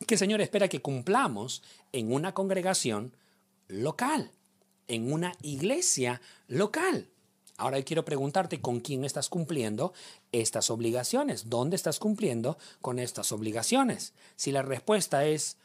que 0.08 0.18
Señor 0.18 0.42
espera 0.42 0.68
que 0.68 0.82
cumplamos 0.82 1.64
en 1.92 2.12
una 2.12 2.34
congregación 2.34 3.16
local, 3.68 4.32
en 4.88 5.12
una 5.12 5.34
iglesia 5.42 6.22
local. 6.48 7.10
Ahora 7.64 7.82
quiero 7.82 8.04
preguntarte 8.04 8.60
con 8.60 8.82
quién 8.82 9.06
estás 9.06 9.30
cumpliendo 9.30 9.94
estas 10.34 10.70
obligaciones, 10.70 11.50
dónde 11.50 11.78
estás 11.78 11.98
cumpliendo 11.98 12.58
con 12.82 13.00
estas 13.00 13.32
obligaciones. 13.32 14.12
Si 14.36 14.52
la 14.52 14.64
respuesta 14.64 15.24
es 15.24 15.56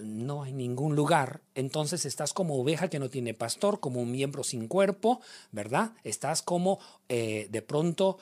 no 0.00 0.42
hay 0.42 0.52
ningún 0.52 0.96
lugar, 0.96 1.42
entonces 1.54 2.04
estás 2.04 2.32
como 2.32 2.60
oveja 2.60 2.90
que 2.90 2.98
no 2.98 3.10
tiene 3.10 3.32
pastor, 3.32 3.78
como 3.78 4.00
un 4.00 4.10
miembro 4.10 4.42
sin 4.42 4.66
cuerpo, 4.66 5.20
¿verdad? 5.52 5.92
Estás 6.02 6.42
como 6.42 6.80
eh, 7.08 7.46
de 7.48 7.62
pronto, 7.62 8.18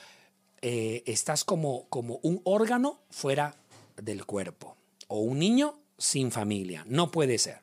eh, 0.60 1.02
estás 1.06 1.44
como, 1.44 1.88
como 1.88 2.20
un 2.22 2.42
órgano 2.44 3.00
fuera 3.08 3.56
del 3.96 4.26
cuerpo, 4.26 4.76
o 5.08 5.20
un 5.20 5.38
niño 5.38 5.78
sin 5.96 6.30
familia, 6.30 6.84
no 6.86 7.10
puede 7.10 7.38
ser. 7.38 7.62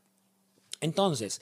Entonces, 0.80 1.40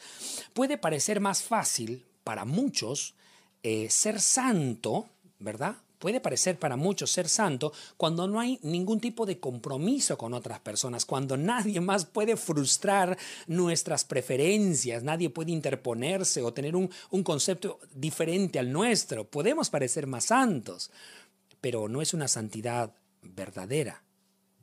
puede 0.53 0.77
parecer 0.77 1.21
más 1.21 1.41
fácil 1.41 2.05
para 2.25 2.43
muchos 2.43 3.15
eh, 3.63 3.89
ser 3.89 4.19
santo, 4.19 5.09
¿verdad? 5.39 5.75
Puede 5.99 6.21
parecer 6.21 6.57
para 6.57 6.77
muchos 6.77 7.11
ser 7.11 7.27
santo 7.27 7.73
cuando 7.97 8.25
no 8.25 8.39
hay 8.39 8.57
ningún 8.63 9.01
tipo 9.01 9.25
de 9.25 9.39
compromiso 9.39 10.17
con 10.17 10.33
otras 10.33 10.59
personas, 10.59 11.03
cuando 11.03 11.35
nadie 11.35 11.81
más 11.81 12.05
puede 12.05 12.37
frustrar 12.37 13.17
nuestras 13.47 14.05
preferencias, 14.05 15.03
nadie 15.03 15.29
puede 15.29 15.51
interponerse 15.51 16.41
o 16.41 16.53
tener 16.53 16.77
un, 16.77 16.89
un 17.09 17.23
concepto 17.23 17.79
diferente 17.93 18.59
al 18.59 18.71
nuestro. 18.71 19.25
Podemos 19.29 19.69
parecer 19.69 20.07
más 20.07 20.25
santos, 20.25 20.89
pero 21.59 21.89
no 21.89 22.01
es 22.01 22.13
una 22.13 22.29
santidad 22.29 22.93
verdadera. 23.21 24.01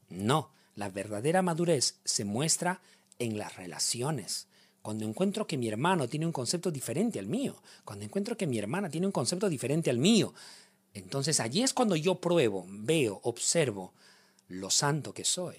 No, 0.09 0.51
la 0.75 0.89
verdadera 0.89 1.43
madurez 1.43 2.01
se 2.05 2.25
muestra 2.25 2.81
en 3.19 3.37
las 3.37 3.57
relaciones. 3.57 4.47
Cuando 4.87 5.05
encuentro 5.05 5.49
que 5.49 5.59
mi 5.59 5.67
hermano 5.67 6.09
tiene 6.09 6.27
un 6.27 6.33
concepto 6.33 6.71
diferente 6.71 7.19
al 7.19 7.27
mío, 7.27 7.57
cuando 7.85 8.05
encuentro 8.05 8.37
que 8.37 8.47
mi 8.47 8.57
hermana 8.57 8.89
tiene 8.89 9.09
un 9.09 9.13
concepto 9.13 9.49
diferente 9.49 9.91
al 9.91 9.99
mío, 9.99 10.33
entonces 10.95 11.41
allí 11.41 11.65
es 11.65 11.75
cuando 11.75 11.97
yo 11.97 12.21
pruebo, 12.21 12.65
veo, 12.69 13.19
observo 13.25 13.95
lo 14.47 14.71
santo 14.71 15.13
que 15.13 15.25
soy. 15.25 15.57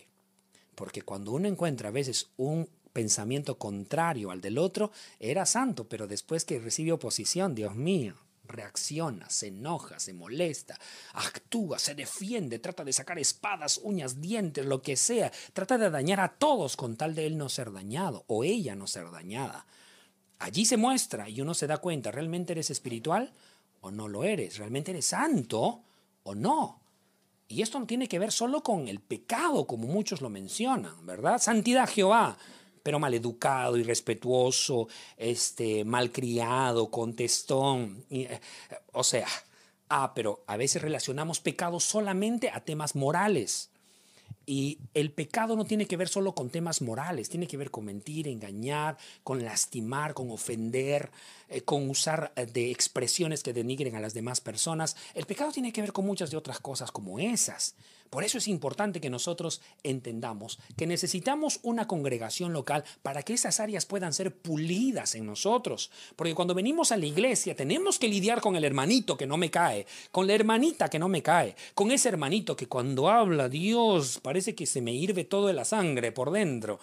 Porque 0.75 1.01
cuando 1.01 1.33
uno 1.33 1.49
encuentra 1.49 1.89
a 1.89 1.91
veces 1.91 2.29
un 2.37 2.69
pensamiento 2.93 3.57
contrario 3.57 4.31
al 4.31 4.39
del 4.39 4.57
otro, 4.57 4.93
era 5.19 5.45
santo, 5.45 5.89
pero 5.89 6.07
después 6.07 6.45
que 6.45 6.59
recibe 6.59 6.93
oposición, 6.93 7.53
Dios 7.53 7.75
mío, 7.75 8.15
reacciona, 8.47 9.29
se 9.29 9.47
enoja, 9.47 9.99
se 9.99 10.13
molesta, 10.13 10.77
actúa, 11.13 11.79
se 11.79 11.95
defiende, 11.95 12.59
trata 12.59 12.83
de 12.83 12.93
sacar 12.93 13.19
espadas, 13.19 13.79
uñas, 13.83 14.21
dientes, 14.21 14.65
lo 14.65 14.81
que 14.81 14.95
sea, 14.95 15.31
trata 15.53 15.77
de 15.77 15.89
dañar 15.89 16.19
a 16.19 16.29
todos 16.29 16.77
con 16.77 16.95
tal 16.95 17.15
de 17.15 17.27
él 17.27 17.37
no 17.37 17.49
ser 17.49 17.71
dañado 17.71 18.23
o 18.27 18.43
ella 18.43 18.75
no 18.75 18.87
ser 18.87 19.11
dañada. 19.11 19.65
Allí 20.39 20.65
se 20.65 20.77
muestra 20.77 21.29
y 21.29 21.41
uno 21.41 21.53
se 21.53 21.67
da 21.67 21.77
cuenta, 21.77 22.11
¿realmente 22.11 22.53
eres 22.53 22.69
espiritual? 22.69 23.33
o 23.81 23.91
no 23.91 24.07
lo 24.07 24.23
eres, 24.23 24.57
realmente 24.57 24.91
eres 24.91 25.07
santo 25.07 25.81
o 26.23 26.35
no. 26.35 26.81
Y 27.47 27.61
esto 27.61 27.79
no 27.79 27.85
tiene 27.85 28.07
que 28.07 28.19
ver 28.19 28.31
solo 28.31 28.61
con 28.61 28.87
el 28.87 28.99
pecado, 28.99 29.65
como 29.65 29.87
muchos 29.87 30.21
lo 30.21 30.29
mencionan, 30.29 31.05
¿verdad? 31.05 31.39
Santidad 31.39 31.87
Jehová, 31.87 32.37
pero 32.87 32.99
maleducado, 32.99 33.75
irrespetuoso, 33.75 34.87
este, 35.17 35.83
malcriado, 35.83 36.89
contestón. 36.89 38.05
Eh, 38.09 38.39
o 38.93 39.03
sea, 39.03 39.27
ah, 39.89 40.13
pero 40.15 40.45
a 40.47 40.55
veces 40.55 40.81
relacionamos 40.81 41.41
pecado 41.41 41.81
solamente 41.81 42.49
a 42.49 42.61
temas 42.61 42.95
morales. 42.95 43.71
Y 44.45 44.79
el 44.93 45.11
pecado 45.11 45.57
no 45.57 45.65
tiene 45.65 45.85
que 45.85 45.97
ver 45.97 46.07
solo 46.07 46.31
con 46.31 46.49
temas 46.49 46.81
morales, 46.81 47.27
tiene 47.27 47.45
que 47.45 47.57
ver 47.57 47.71
con 47.71 47.83
mentir, 47.83 48.29
engañar, 48.29 48.97
con 49.21 49.43
lastimar, 49.43 50.13
con 50.13 50.31
ofender, 50.31 51.11
eh, 51.49 51.61
con 51.61 51.89
usar 51.89 52.33
eh, 52.35 52.45
de 52.45 52.71
expresiones 52.71 53.43
que 53.43 53.53
denigren 53.53 53.95
a 53.95 53.99
las 53.99 54.13
demás 54.13 54.41
personas. 54.41 54.95
El 55.13 55.25
pecado 55.25 55.51
tiene 55.51 55.71
que 55.71 55.81
ver 55.81 55.93
con 55.93 56.05
muchas 56.05 56.31
de 56.31 56.37
otras 56.37 56.59
cosas 56.59 56.91
como 56.91 57.19
esas. 57.19 57.75
Por 58.09 58.23
eso 58.23 58.37
es 58.37 58.47
importante 58.47 59.01
que 59.01 59.09
nosotros 59.09 59.61
entendamos 59.83 60.59
que 60.77 60.87
necesitamos 60.87 61.59
una 61.63 61.87
congregación 61.87 62.53
local 62.53 62.83
para 63.01 63.23
que 63.23 63.33
esas 63.33 63.59
áreas 63.59 63.85
puedan 63.85 64.13
ser 64.13 64.35
pulidas 64.35 65.15
en 65.15 65.25
nosotros. 65.25 65.91
Porque 66.15 66.35
cuando 66.35 66.53
venimos 66.53 66.91
a 66.91 66.97
la 66.97 67.05
iglesia 67.05 67.55
tenemos 67.55 67.99
que 67.99 68.07
lidiar 68.07 68.41
con 68.41 68.55
el 68.55 68.63
hermanito 68.63 69.17
que 69.17 69.27
no 69.27 69.37
me 69.37 69.51
cae, 69.51 69.85
con 70.11 70.27
la 70.27 70.33
hermanita 70.33 70.89
que 70.89 70.99
no 70.99 71.09
me 71.09 71.21
cae, 71.21 71.55
con 71.73 71.91
ese 71.91 72.09
hermanito 72.09 72.55
que 72.55 72.67
cuando 72.67 73.09
habla, 73.09 73.49
Dios, 73.49 74.19
parece 74.21 74.55
que 74.55 74.65
se 74.65 74.81
me 74.81 74.93
hirve 74.93 75.25
todo 75.25 75.47
de 75.47 75.53
la 75.53 75.65
sangre 75.65 76.11
por 76.11 76.31
dentro. 76.31 76.79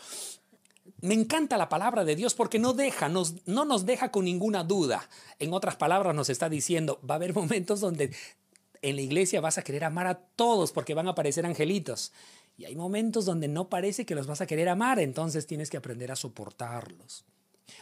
Me 1.04 1.12
encanta 1.12 1.58
la 1.58 1.68
palabra 1.68 2.02
de 2.06 2.16
Dios 2.16 2.32
porque 2.32 2.58
no 2.58 2.72
deja, 2.72 3.10
nos, 3.10 3.46
no 3.46 3.66
nos 3.66 3.84
deja 3.84 4.10
con 4.10 4.24
ninguna 4.24 4.64
duda. 4.64 5.06
En 5.38 5.52
otras 5.52 5.76
palabras 5.76 6.14
nos 6.14 6.30
está 6.30 6.48
diciendo, 6.48 6.98
va 7.08 7.16
a 7.16 7.16
haber 7.16 7.34
momentos 7.34 7.80
donde 7.80 8.10
en 8.80 8.96
la 8.96 9.02
iglesia 9.02 9.42
vas 9.42 9.58
a 9.58 9.62
querer 9.62 9.84
amar 9.84 10.06
a 10.06 10.14
todos 10.14 10.72
porque 10.72 10.94
van 10.94 11.06
a 11.06 11.10
aparecer 11.10 11.44
angelitos. 11.44 12.12
Y 12.56 12.64
hay 12.64 12.74
momentos 12.74 13.26
donde 13.26 13.48
no 13.48 13.68
parece 13.68 14.06
que 14.06 14.14
los 14.14 14.26
vas 14.26 14.40
a 14.40 14.46
querer 14.46 14.70
amar, 14.70 14.98
entonces 14.98 15.46
tienes 15.46 15.68
que 15.68 15.76
aprender 15.76 16.10
a 16.10 16.16
soportarlos. 16.16 17.26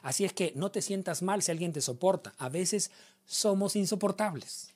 Así 0.02 0.24
es 0.24 0.32
que 0.32 0.52
no 0.56 0.72
te 0.72 0.82
sientas 0.82 1.22
mal 1.22 1.42
si 1.42 1.52
alguien 1.52 1.72
te 1.72 1.80
soporta. 1.80 2.34
A 2.38 2.48
veces 2.48 2.90
somos 3.24 3.76
insoportables. 3.76 4.74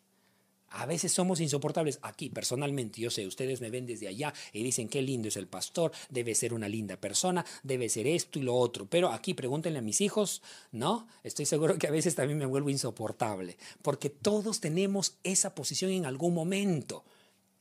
A 0.77 0.85
veces 0.85 1.11
somos 1.11 1.41
insoportables. 1.41 1.99
Aquí, 2.03 2.29
personalmente, 2.29 3.01
yo 3.01 3.11
sé, 3.11 3.27
ustedes 3.27 3.63
me 3.63 3.71
ven 3.71 3.87
desde 3.87 4.09
allá 4.09 4.35
y 4.53 4.63
dicen 4.63 4.89
qué 4.89 5.01
lindo 5.01 5.29
es 5.29 5.37
el 5.39 5.47
pastor, 5.47 5.91
debe 6.11 6.35
ser 6.35 6.53
una 6.53 6.69
linda 6.69 7.01
persona, 7.01 7.47
debe 7.63 7.89
ser 7.89 8.07
esto 8.07 8.39
y 8.39 8.43
lo 8.43 8.55
otro. 8.55 8.85
Pero 8.85 9.11
aquí 9.11 9.33
pregúntenle 9.33 9.79
a 9.79 9.83
mis 9.83 10.03
hijos, 10.03 10.43
¿no? 10.73 11.09
Estoy 11.25 11.47
seguro 11.47 11.79
que 11.79 11.87
a 11.87 11.91
veces 11.91 12.15
también 12.15 12.39
me 12.39 12.45
vuelvo 12.45 12.69
insoportable, 12.69 13.57
porque 13.81 14.11
todos 14.11 14.61
tenemos 14.61 15.17
esa 15.23 15.55
posición 15.55 15.93
en 15.93 16.05
algún 16.05 16.35
momento. 16.35 17.05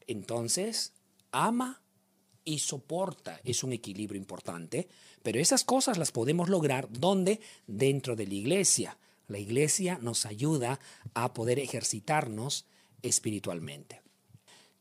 Entonces, 0.08 0.92
ama 1.32 1.82
y 2.44 2.60
soporta. 2.60 3.40
Es 3.46 3.64
un 3.64 3.72
equilibrio 3.72 4.20
importante, 4.20 4.90
pero 5.24 5.40
esas 5.40 5.64
cosas 5.64 5.98
las 5.98 6.12
podemos 6.12 6.50
lograr 6.50 6.90
¿dónde? 6.92 7.40
Dentro 7.66 8.18
de 8.18 8.28
la 8.28 8.34
iglesia. 8.34 8.98
La 9.30 9.40
iglesia 9.40 10.00
nos 10.02 10.26
ayuda 10.26 10.82
a 11.14 11.34
poder 11.34 11.60
ejercitarnos 11.60 12.66
espiritualmente. 13.02 14.02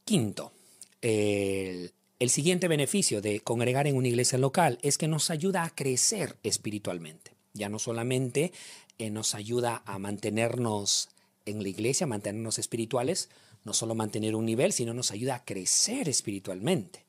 Quinto, 0.04 0.52
el, 1.00 1.92
siguiente 2.28 2.68
beneficio 2.68 3.21
de 3.21 3.40
congregar 3.40 3.87
en 3.87 3.97
una 3.97 4.09
iglesia 4.09 4.38
local 4.38 4.78
es 4.83 4.99
que 4.99 5.09
nos 5.09 5.30
ayuda 5.30 5.64
a 5.64 5.75
crecer 5.75 6.37
espiritualmente. 6.42 7.33
Ya 7.52 7.68
no 7.68 7.78
solamente 7.78 8.52
eh, 8.99 9.11
nos 9.11 9.35
ayuda 9.35 9.83
a 9.87 9.99
mantenernos 9.99 11.11
en 11.47 11.62
la 11.62 11.68
iglesia, 11.68 12.06
mantenernos 12.06 12.59
espirituales, 12.59 13.28
no 13.64 13.73
solo 13.73 13.94
mantener 13.94 14.35
un 14.35 14.47
nivel, 14.47 14.73
sino 14.73 14.94
nos 14.94 15.11
ayuda 15.11 15.37
a 15.37 15.44
crecer 15.44 16.09
espiritualmente. 16.09 17.04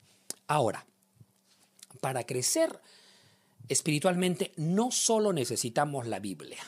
Ahora, 0.47 0.85
para 2.01 2.25
crecer 2.25 2.79
espiritualmente 3.69 4.51
no 4.57 4.91
solo 4.91 5.33
necesitamos 5.33 6.07
la 6.07 6.19
Biblia. 6.19 6.59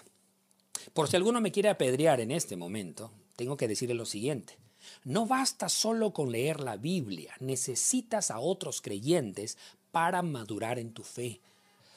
Por 0.94 1.08
si 1.08 1.15
alguno 1.15 1.41
me 1.41 1.51
quiere 1.51 1.70
apedrear 1.70 2.20
en 2.20 2.32
este 2.32 2.56
momento, 2.56 3.12
tengo 3.36 3.58
que 3.58 3.67
decirle 3.67 3.96
lo 3.96 4.06
siguiente. 4.06 4.58
No 5.03 5.25
basta 5.25 5.70
solo 5.70 6.13
con 6.13 6.32
leer 6.32 6.60
la 6.60 6.77
Biblia, 6.77 7.36
necesitas 7.39 8.32
a 8.32 8.39
otros 8.39 8.82
creyentes 8.82 9.58
para 9.91 10.22
madurar 10.22 10.79
en 10.79 10.94
tu 10.94 11.03
fe. 11.03 11.41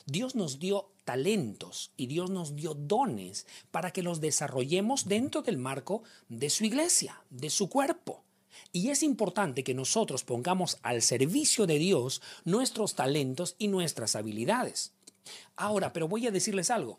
Dios 0.06 0.34
nos 0.34 0.58
dio 0.58 0.90
talentos 1.04 1.92
y 1.96 2.06
Dios 2.06 2.30
nos 2.30 2.56
dio 2.56 2.74
dones 2.74 3.46
para 3.70 3.92
que 3.92 4.02
los 4.02 4.20
desarrollemos 4.20 5.06
dentro 5.06 5.42
del 5.42 5.58
marco 5.58 6.02
de 6.28 6.50
su 6.50 6.64
iglesia, 6.64 7.22
de 7.30 7.50
su 7.50 7.68
cuerpo. 7.68 8.24
Y 8.72 8.90
es 8.90 9.02
importante 9.02 9.64
que 9.64 9.74
nosotros 9.74 10.24
pongamos 10.24 10.78
al 10.82 11.02
servicio 11.02 11.66
de 11.66 11.78
Dios 11.78 12.22
nuestros 12.44 12.94
talentos 12.94 13.54
y 13.58 13.68
nuestras 13.68 14.16
habilidades. 14.16 14.92
Ahora, 15.56 15.92
pero 15.92 16.08
voy 16.08 16.26
a 16.26 16.30
decirles 16.30 16.70
algo. 16.70 16.98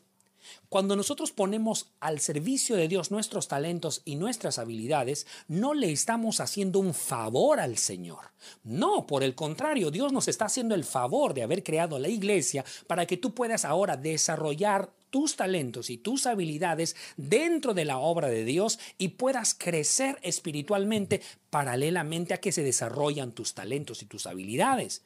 Cuando 0.69 0.95
nosotros 0.95 1.31
ponemos 1.31 1.87
al 1.99 2.19
servicio 2.19 2.75
de 2.75 2.87
Dios 2.87 3.11
nuestros 3.11 3.47
talentos 3.47 4.01
y 4.05 4.15
nuestras 4.15 4.59
habilidades, 4.59 5.27
no 5.47 5.73
le 5.73 5.91
estamos 5.91 6.39
haciendo 6.39 6.79
un 6.79 6.93
favor 6.93 7.59
al 7.59 7.77
Señor. 7.77 8.31
No, 8.63 9.05
por 9.05 9.23
el 9.23 9.35
contrario, 9.35 9.91
Dios 9.91 10.13
nos 10.13 10.27
está 10.27 10.45
haciendo 10.45 10.75
el 10.75 10.83
favor 10.83 11.33
de 11.33 11.43
haber 11.43 11.63
creado 11.63 11.99
la 11.99 12.07
iglesia 12.07 12.63
para 12.87 13.05
que 13.05 13.17
tú 13.17 13.33
puedas 13.33 13.65
ahora 13.65 13.97
desarrollar 13.97 14.91
tus 15.09 15.35
talentos 15.35 15.89
y 15.89 15.97
tus 15.97 16.25
habilidades 16.25 16.95
dentro 17.17 17.73
de 17.73 17.85
la 17.85 17.97
obra 17.99 18.29
de 18.29 18.45
Dios 18.45 18.79
y 18.97 19.09
puedas 19.09 19.53
crecer 19.53 20.17
espiritualmente 20.21 21.21
paralelamente 21.49 22.33
a 22.33 22.39
que 22.39 22.51
se 22.51 22.63
desarrollan 22.63 23.33
tus 23.33 23.53
talentos 23.53 24.01
y 24.01 24.05
tus 24.05 24.25
habilidades. 24.25 25.03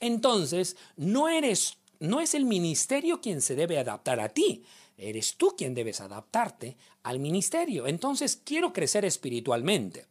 Entonces, 0.00 0.76
no 0.96 1.28
eres 1.28 1.76
no 2.02 2.20
es 2.20 2.34
el 2.34 2.44
ministerio 2.44 3.20
quien 3.20 3.40
se 3.40 3.54
debe 3.54 3.78
adaptar 3.78 4.18
a 4.18 4.28
ti, 4.28 4.64
eres 4.96 5.36
tú 5.36 5.54
quien 5.56 5.74
debes 5.74 6.00
adaptarte 6.00 6.76
al 7.02 7.18
ministerio. 7.18 7.86
Entonces, 7.86 8.36
quiero 8.36 8.72
crecer 8.72 9.04
espiritualmente. 9.04 10.06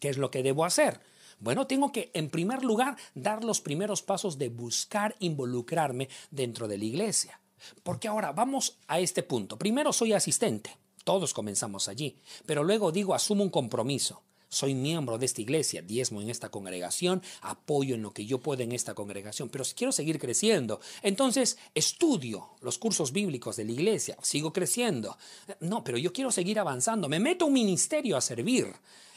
¿Qué 0.00 0.08
es 0.08 0.18
lo 0.18 0.30
que 0.30 0.42
debo 0.42 0.64
hacer? 0.64 1.00
Bueno, 1.38 1.66
tengo 1.66 1.92
que, 1.92 2.10
en 2.14 2.30
primer 2.30 2.64
lugar, 2.64 2.96
dar 3.14 3.44
los 3.44 3.60
primeros 3.60 4.02
pasos 4.02 4.38
de 4.38 4.48
buscar 4.48 5.16
involucrarme 5.18 6.08
dentro 6.30 6.68
de 6.68 6.78
la 6.78 6.84
iglesia. 6.84 7.40
Porque 7.82 8.08
ahora 8.08 8.32
vamos 8.32 8.78
a 8.86 9.00
este 9.00 9.22
punto. 9.22 9.58
Primero 9.58 9.92
soy 9.92 10.12
asistente. 10.12 10.76
Todos 11.04 11.34
comenzamos 11.34 11.88
allí. 11.88 12.16
Pero 12.46 12.64
luego 12.64 12.92
digo, 12.92 13.14
asumo 13.14 13.42
un 13.42 13.50
compromiso 13.50 14.22
soy 14.48 14.74
miembro 14.74 15.18
de 15.18 15.26
esta 15.26 15.40
iglesia, 15.40 15.82
diezmo 15.82 16.22
en 16.22 16.30
esta 16.30 16.50
congregación, 16.50 17.22
apoyo 17.40 17.94
en 17.94 18.02
lo 18.02 18.12
que 18.12 18.26
yo 18.26 18.38
puedo 18.38 18.62
en 18.62 18.72
esta 18.72 18.94
congregación, 18.94 19.48
pero 19.48 19.64
si 19.64 19.74
quiero 19.74 19.92
seguir 19.92 20.18
creciendo, 20.18 20.80
entonces 21.02 21.58
estudio 21.74 22.50
los 22.60 22.78
cursos 22.78 23.12
bíblicos 23.12 23.56
de 23.56 23.64
la 23.64 23.72
iglesia, 23.72 24.16
sigo 24.22 24.52
creciendo. 24.52 25.16
No, 25.60 25.82
pero 25.84 25.98
yo 25.98 26.12
quiero 26.12 26.30
seguir 26.30 26.58
avanzando, 26.58 27.08
me 27.08 27.20
meto 27.20 27.44
a 27.44 27.48
un 27.48 27.54
ministerio 27.54 28.16
a 28.16 28.20
servir. 28.20 28.72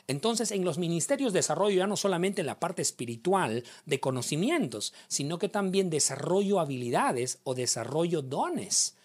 Entonces, 0.07 0.49
en 0.49 0.65
los 0.65 0.79
ministerios 0.79 1.33
desarrollo 1.33 1.77
ya 1.77 1.85
no 1.85 1.95
solamente 1.95 2.41
la 2.41 2.59
parte 2.59 2.81
espiritual 2.81 3.63
de 3.85 3.99
conocimientos, 3.99 4.91
sino 5.07 5.37
que 5.37 5.49
también 5.49 5.91
desarrollo 5.91 6.59
habilidades 6.59 7.37
o 7.43 7.53
desarrollo 7.53 8.23
dones. 8.23 8.95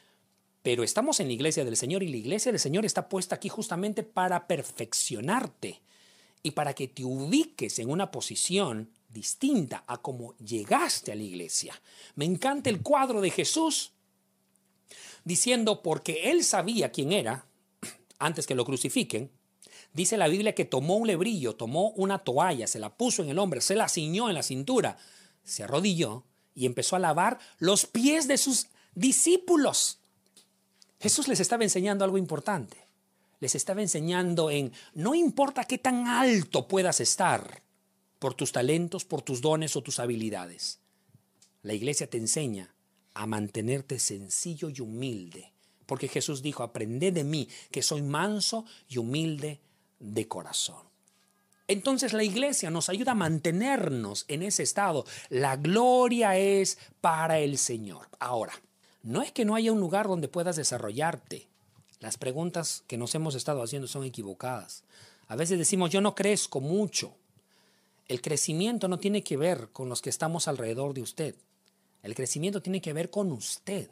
Pero 0.63 0.83
estamos 0.83 1.21
en 1.21 1.27
la 1.27 1.35
iglesia 1.35 1.67
del 1.67 1.77
Señor 1.77 2.03
y 2.03 2.09
la 2.09 2.17
iglesia 2.17 2.51
del 2.51 2.59
Señor 2.59 2.87
está 2.87 3.11
puesta 3.11 3.35
aquí 3.35 3.51
justamente 3.51 4.03
para 4.03 4.47
perfeccionarte 4.47 5.83
y 6.45 6.51
para 6.51 6.75
que 6.75 6.87
te 6.87 7.05
ubiques 7.05 7.79
en 7.79 7.91
una 7.91 8.11
posición 8.11 8.91
distinta 9.09 9.83
a 9.87 9.97
como 9.97 10.37
llegaste 10.37 11.11
a 11.11 11.15
la 11.15 11.23
iglesia. 11.23 11.81
Me 12.17 12.27
encanta 12.27 12.69
el 12.69 12.83
cuadro 12.83 13.23
de 13.23 13.31
Jesús 13.31 13.93
diciendo, 15.25 15.83
porque 15.83 16.31
él 16.31 16.45
sabía 16.45 16.93
quién 16.93 17.13
era 17.13 17.47
antes 18.19 18.47
que 18.47 18.55
lo 18.55 18.67
crucifiquen, 18.67 19.31
dice 19.95 20.19
la 20.19 20.29
Biblia 20.29 20.55
que 20.55 20.67
tomó 20.67 20.97
un 20.97 21.07
lebrillo, 21.07 21.57
tomó 21.57 21.93
una 21.93 22.19
toalla, 22.19 22.67
se 22.67 22.79
la 22.79 22.95
puso 22.95 23.23
en 23.23 23.31
el 23.31 23.39
hombre, 23.39 23.63
se 23.63 23.75
la 23.75 23.89
ciñó 23.89 24.29
en 24.29 24.35
la 24.35 24.43
cintura, 24.43 24.99
se 25.45 25.63
arrodilló 25.63 26.25
y 26.55 26.67
empezó 26.67 26.97
a 26.97 26.99
lavar 26.99 27.39
los 27.59 27.87
pies 27.87 28.29
de 28.29 28.37
sus 28.37 28.67
discípulos. 28.95 29.99
Jesús 31.01 31.27
les 31.27 31.41
estaba 31.41 31.65
enseñando 31.65 32.05
algo 32.05 32.19
importante 32.19 32.84
les 33.45 33.55
estaba 33.55 33.83
enseñando 33.83 34.51
en, 34.51 34.73
no 34.95 35.15
importa 35.15 35.65
qué 35.65 35.77
tan 35.77 36.09
alto 36.09 36.67
puedas 36.67 36.99
estar 37.01 37.63
por 38.19 38.33
tus 38.33 38.53
talentos, 38.53 39.05
por 39.05 39.21
tus 39.21 39.43
dones 39.43 39.77
o 39.77 39.83
tus 39.83 39.99
habilidades. 39.99 40.79
La 41.61 41.75
iglesia 41.75 42.09
te 42.09 42.17
enseña 42.17 42.75
a 43.13 43.27
mantenerte 43.27 43.99
sencillo 43.99 44.71
y 44.71 44.81
humilde, 44.81 45.53
porque 45.85 46.09
Jesús 46.09 46.41
dijo, 46.41 46.63
aprended 46.63 47.13
de 47.13 47.23
mí, 47.23 47.47
que 47.71 47.83
soy 47.83 48.01
manso 48.01 48.65
y 48.89 48.97
humilde 48.97 49.61
de 49.99 50.27
corazón. 50.27 50.83
Entonces 51.69 52.15
la 52.15 52.25
iglesia 52.25 52.71
nos 52.71 52.89
ayuda 52.89 53.13
a 53.13 53.15
mantenernos 53.15 54.25
en 54.29 54.43
ese 54.43 54.63
estado. 54.63 55.05
La 55.29 55.57
gloria 55.57 56.39
es 56.39 56.79
para 57.03 57.41
el 57.41 57.59
Señor. 57.59 58.09
Ahora, 58.21 58.55
no 59.03 59.21
es 59.21 59.33
que 59.33 59.45
no 59.45 59.55
haya 59.55 59.71
un 59.71 59.81
lugar 59.81 60.09
donde 60.09 60.29
puedas 60.29 60.57
desarrollarte. 60.57 61.47
Las 62.01 62.19
preguntas 62.19 62.85
que 62.87 62.99
nos 62.99 63.15
hemos 63.15 63.35
estado 63.35 63.63
haciendo 63.63 63.89
son 63.89 64.05
equivocadas. 64.05 64.85
A 65.29 65.37
veces 65.37 65.59
decimos, 65.59 65.91
yo 65.91 66.01
no 66.01 66.15
crezco 66.15 66.61
mucho. 66.61 67.15
El 68.09 68.21
crecimiento 68.21 68.89
no 68.89 68.99
tiene 68.99 69.23
que 69.23 69.37
ver 69.37 69.69
con 69.73 69.89
los 69.89 70.03
que 70.03 70.11
estamos 70.11 70.49
alrededor 70.49 70.93
de 70.93 71.03
usted. 71.03 71.35
El 72.03 72.15
crecimiento 72.15 72.61
tiene 72.61 72.83
que 72.83 72.93
ver 72.93 73.11
con 73.11 73.33
usted 73.33 73.89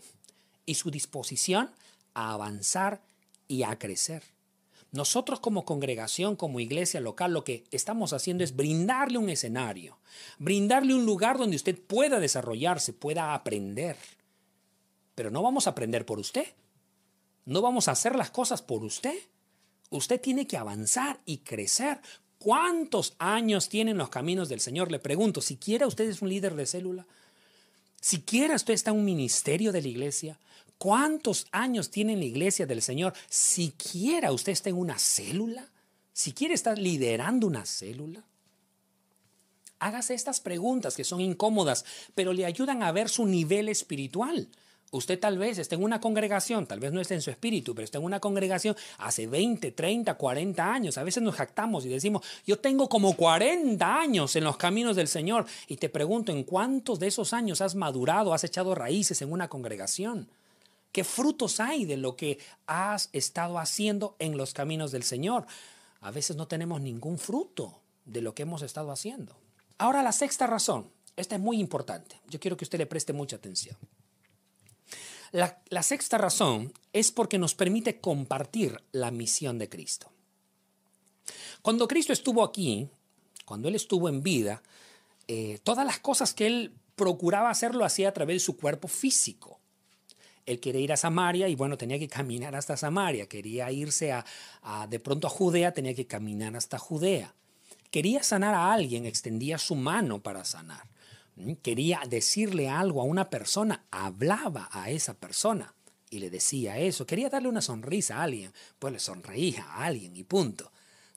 y 0.67 0.75
su 0.75 0.91
disposición 0.91 1.71
a 2.13 2.33
avanzar 2.33 3.01
y 3.49 3.63
a 3.63 3.79
crecer. 3.79 4.23
Nosotros 4.93 5.41
como 5.41 5.65
congregación, 5.65 6.37
como 6.37 6.61
iglesia 6.61 7.01
local, 7.01 7.33
lo 7.33 7.45
que 7.45 7.65
estamos 7.71 8.13
haciendo 8.13 8.45
es 8.45 8.55
brindarle 8.55 9.17
un 9.17 9.31
escenario, 9.31 9.97
brindarle 10.39 10.95
un 10.95 11.07
lugar 11.07 11.39
donde 11.39 11.57
usted 11.57 11.79
pueda 11.79 12.21
desarrollarse, 12.21 12.93
pueda 12.93 13.33
aprender. 13.33 13.97
Pero 15.15 15.31
no 15.31 15.43
vamos 15.43 15.67
a 15.67 15.71
aprender 15.71 16.05
por 16.05 16.19
usted. 16.19 16.47
No 17.45 17.61
vamos 17.61 17.89
a 17.89 17.93
hacer 17.93 18.17
las 18.17 18.31
cosas 18.31 18.63
por 18.63 18.85
usted. 18.85 19.19
Usted 19.91 20.21
tiene 20.21 20.47
que 20.47 20.57
avanzar 20.57 21.21
y 21.27 21.39
crecer. 21.39 22.01
¿Cuántos 22.39 23.15
años 23.19 23.69
tienen 23.69 23.99
los 23.99 24.09
caminos 24.09 24.49
del 24.49 24.61
Señor? 24.61 24.91
Le 24.91 24.99
pregunto, 24.99 25.41
¿siquiera 25.41 25.87
usted 25.87 26.09
es 26.09 26.23
un 26.23 26.29
líder 26.29 26.55
de 26.55 26.67
célula? 26.67 27.07
¿Siquiera 28.01 28.57
usted 28.57 28.75
está 28.75 28.91
en 28.91 28.97
un 28.97 29.05
ministerio 29.05 29.71
de 29.71 29.83
la 29.83 29.89
iglesia? 29.89 30.39
¿Cuántos 30.79 31.47
años 31.53 31.91
tiene 31.91 32.17
la 32.17 32.25
iglesia 32.25 32.67
del 32.67 32.83
Señor? 32.83 33.15
¿Siquiera 33.29 34.33
usted 34.33 34.51
está 34.51 34.71
en 34.71 34.77
una 34.77 34.99
célula? 34.99 35.69
¿Siquiera 36.13 36.55
está 36.55 36.75
liderando 36.75 37.47
una 37.47 37.65
célula? 37.65 38.25
Hágase 39.79 40.15
estas 40.15 40.41
preguntas 40.41 40.97
que 40.97 41.05
son 41.05 41.21
incómodas, 41.21 41.85
pero 42.15 42.33
le 42.33 42.45
ayudan 42.45 42.83
a 42.83 42.93
ver 42.93 43.09
su 43.09 43.27
nivel 43.27 43.69
espiritual. 43.69 44.49
Usted 44.95 45.19
tal 45.19 45.39
vez 45.39 45.57
esté 45.57 45.75
en 45.75 45.83
una 45.83 46.03
congregación, 46.03 46.67
tal 46.67 46.79
vez 46.79 46.93
no 46.93 47.01
esté 47.01 47.15
en 47.15 47.23
su 47.23 47.31
espíritu, 47.31 47.75
pero 47.75 47.85
está 47.85 47.97
en 47.97 48.05
una 48.05 48.21
congregación 48.21 48.77
hace 48.99 49.27
20, 49.27 49.73
30, 49.73 50.15
40 50.15 50.71
años. 50.71 50.99
A 50.99 51.03
veces 51.03 51.23
nos 51.23 51.35
jactamos 51.35 51.87
y 51.87 51.89
decimos, 51.89 52.23
yo 52.47 52.59
tengo 52.59 52.91
como 52.91 53.17
40 53.17 54.01
años 54.01 54.37
en 54.37 54.45
los 54.45 54.59
caminos 54.59 54.95
del 54.95 55.09
Señor. 55.09 55.47
Y 55.67 55.79
te 55.79 55.89
pregunto, 55.89 56.31
¿en 56.31 56.45
cuántos 56.45 56.99
de 56.99 57.07
esos 57.07 57.33
años 57.33 57.63
has 57.63 57.75
madurado, 57.75 58.35
has 58.35 58.45
echado 58.45 58.75
raíces 58.75 59.23
en 59.23 59.33
una 59.33 59.49
congregación? 59.49 60.29
¿Qué 60.93 61.05
frutos 61.05 61.59
hay 61.59 61.87
de 61.87 61.97
lo 61.97 62.15
que 62.15 62.39
has 62.67 63.09
estado 63.15 63.59
haciendo 63.59 64.15
en 64.19 64.37
los 64.37 64.53
caminos 64.53 64.93
del 64.93 65.05
Señor? 65.05 65.47
A 66.03 66.11
veces 66.11 66.37
no 66.37 66.49
tenemos 66.49 66.83
ningún 66.83 67.19
fruto 67.19 67.81
de 68.05 68.21
lo 68.21 68.35
que 68.35 68.43
hemos 68.43 68.61
estado 68.61 68.93
haciendo. 68.93 69.35
Ahora 69.79 70.03
la 70.03 70.13
sexta 70.13 70.47
razón, 70.47 70.91
esta 71.17 71.37
es 71.37 71.41
muy 71.41 71.61
importante. 71.61 72.21
Yo 72.29 72.39
quiero 72.39 72.59
que 72.59 72.67
usted 72.67 72.77
le 72.77 72.85
preste 72.85 73.15
mucha 73.15 73.37
atención. 73.37 73.79
La, 75.33 75.83
sexta 75.83 76.19
razón 76.19 76.75
es 76.93 77.11
porque 77.11 77.39
nos 77.39 77.55
permite 77.55 78.01
compartir 78.01 78.79
la 78.93 79.11
misión 79.11 79.59
de 79.59 79.71
Cristo. 79.71 80.13
Cuando 81.63 81.89
Cristo 81.89 82.13
estuvo 82.13 82.45
aquí, 82.45 82.87
cuando 83.47 83.69
Él 83.69 83.75
estuvo 83.75 84.11
en 84.11 84.23
vida, 84.23 84.63
eh, 85.29 85.59
todas 85.65 85.87
las 85.87 86.01
cosas 86.01 86.35
que 86.35 86.47
Él 86.47 86.75
procuraba 86.97 87.49
hacer 87.49 87.75
lo 87.75 87.87
hacía 87.87 88.11
a 88.11 88.13
través 88.13 88.37
de 88.37 88.41
su 88.41 88.59
cuerpo 88.59 88.89
físico. 88.89 89.59
Él 90.45 90.61
quería 90.61 90.83
ir 90.83 90.93
a 90.93 90.99
Samaria 90.99 91.49
y 91.49 91.55
bueno, 91.55 91.79
tenía 91.79 91.99
que 91.99 92.09
caminar 92.09 92.55
hasta 92.55 92.77
Samaria. 92.77 93.27
Quería 93.27 93.73
irse 93.73 94.13
a, 94.13 94.27
de 94.91 95.01
pronto 95.01 95.29
a 95.29 95.31
Judea, 95.31 95.73
tenía 95.73 95.95
que 95.95 96.07
caminar 96.07 96.55
hasta 96.57 96.79
Judea. 96.79 97.35
Quería 97.91 98.23
sanar 98.23 98.55
a 98.55 98.71
alguien, 98.71 99.07
extendía 99.07 99.57
su 99.57 99.77
mano 99.77 100.23
para 100.23 100.45
sanar 100.45 100.92
quería 101.63 102.01
decirle 102.09 102.69
algo 102.69 103.01
a 103.01 103.05
una 103.05 103.31
persona, 103.31 103.85
hablaba 103.91 104.69
a 104.73 104.91
esa 104.91 105.15
persona. 105.15 105.75
y 106.11 106.19
le 106.19 106.29
decía 106.29 106.79
eso. 106.79 107.07
Quería 107.07 107.31
darle 107.31 107.49
una 107.49 107.63
sonrisa 107.63 108.19
a 108.19 108.25
alguien, 108.25 108.53
pues 108.79 108.93
le 108.93 108.99
sonreía 108.99 109.65
a 109.65 109.85
alguien 109.87 110.15
y 110.15 110.25
punto. 110.25 110.71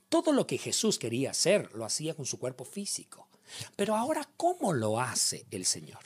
Todo 0.08 0.32
lo 0.32 0.48
que 0.48 0.58
Jesús 0.58 0.98
quería 0.98 1.32
hacer 1.32 1.70
lo 1.74 1.84
hacía 1.84 2.14
con 2.14 2.26
su 2.26 2.40
cuerpo 2.40 2.64
físico. 2.64 3.28
Pero 3.76 3.96
ahora, 3.96 4.30
¿cómo 4.38 4.72
lo 4.72 5.02
hace 5.02 5.46
el 5.52 5.66
Señor? 5.66 6.00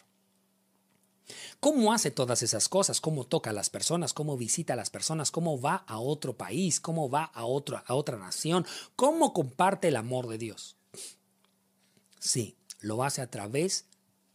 ¿Cómo 1.60 1.93
hace 1.93 2.10
todas 2.10 2.41
esas 2.41 2.69
cosas? 2.69 3.01
¿Cómo 3.01 3.25
toca 3.25 3.51
a 3.51 3.53
las 3.53 3.69
personas? 3.69 4.13
¿Cómo 4.13 4.38
visita 4.38 4.73
a 4.73 4.77
las 4.77 4.89
personas? 4.89 5.29
¿Cómo 5.29 5.62
va 5.62 5.84
a 5.88 5.99
otro 5.99 6.36
país? 6.36 6.79
¿Cómo 6.79 7.10
va 7.10 7.32
a, 7.34 7.41
a 7.41 7.45
otra 7.93 8.17
nación? 8.17 8.65
¿Cómo 8.95 9.34
comparte 9.34 9.89
el 9.89 9.97
amor 9.97 10.27
de 10.27 10.38
Dios? 10.38 10.77
Sí, 12.17 12.55
lo 12.79 13.03
hace 13.03 13.21
a 13.21 13.29
través 13.29 13.86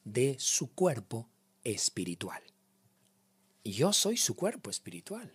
de 0.04 0.36
su 0.38 0.72
cuerpo 0.72 1.28
espiritual. 1.64 2.42
Yo 3.64 3.92
soy 3.92 4.16
su 4.16 4.36
cuerpo 4.36 4.70
espiritual. 4.70 5.32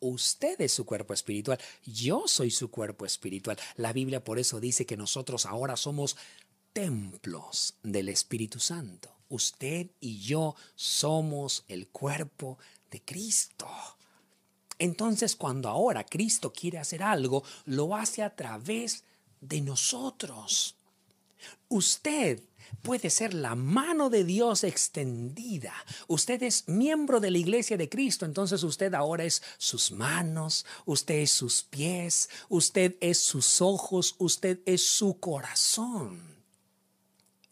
Usted 0.00 0.60
es 0.60 0.72
su 0.72 0.84
cuerpo 0.84 1.14
espiritual. 1.14 1.58
Yo 1.84 2.24
soy 2.26 2.50
su 2.50 2.70
cuerpo 2.70 3.06
espiritual. 3.06 3.58
La 3.76 3.92
Biblia 3.92 4.24
por 4.24 4.38
eso 4.38 4.60
dice 4.60 4.86
que 4.86 4.96
nosotros 4.96 5.46
ahora 5.46 5.76
somos 5.76 6.16
templos 6.72 7.74
del 7.82 8.08
Espíritu 8.08 8.58
Santo. 8.58 9.10
Usted 9.28 9.90
y 10.00 10.20
yo 10.20 10.54
somos 10.74 11.64
el 11.68 11.88
cuerpo 11.88 12.58
de 12.90 13.02
Cristo. 13.02 13.68
Entonces 14.78 15.36
cuando 15.36 15.68
ahora 15.68 16.04
Cristo 16.04 16.52
quiere 16.52 16.78
hacer 16.78 17.02
algo, 17.02 17.42
lo 17.64 17.96
hace 17.96 18.22
a 18.22 18.36
través 18.36 19.04
de 19.40 19.60
nosotros. 19.62 20.76
Usted 21.68 22.42
puede 22.82 23.10
ser 23.10 23.34
la 23.34 23.54
mano 23.54 24.10
de 24.10 24.24
Dios 24.24 24.64
extendida. 24.64 25.74
Usted 26.06 26.42
es 26.42 26.68
miembro 26.68 27.20
de 27.20 27.30
la 27.30 27.38
iglesia 27.38 27.76
de 27.76 27.88
Cristo, 27.88 28.24
entonces 28.24 28.62
usted 28.62 28.94
ahora 28.94 29.24
es 29.24 29.42
sus 29.58 29.90
manos, 29.90 30.66
usted 30.84 31.16
es 31.16 31.30
sus 31.30 31.62
pies, 31.62 32.28
usted 32.48 32.96
es 33.00 33.18
sus 33.18 33.60
ojos, 33.60 34.14
usted 34.18 34.60
es 34.66 34.86
su 34.86 35.18
corazón. 35.18 36.20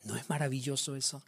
¿No 0.03 0.16
es 0.16 0.29
maravilloso 0.29 0.96
eso? 0.96 1.22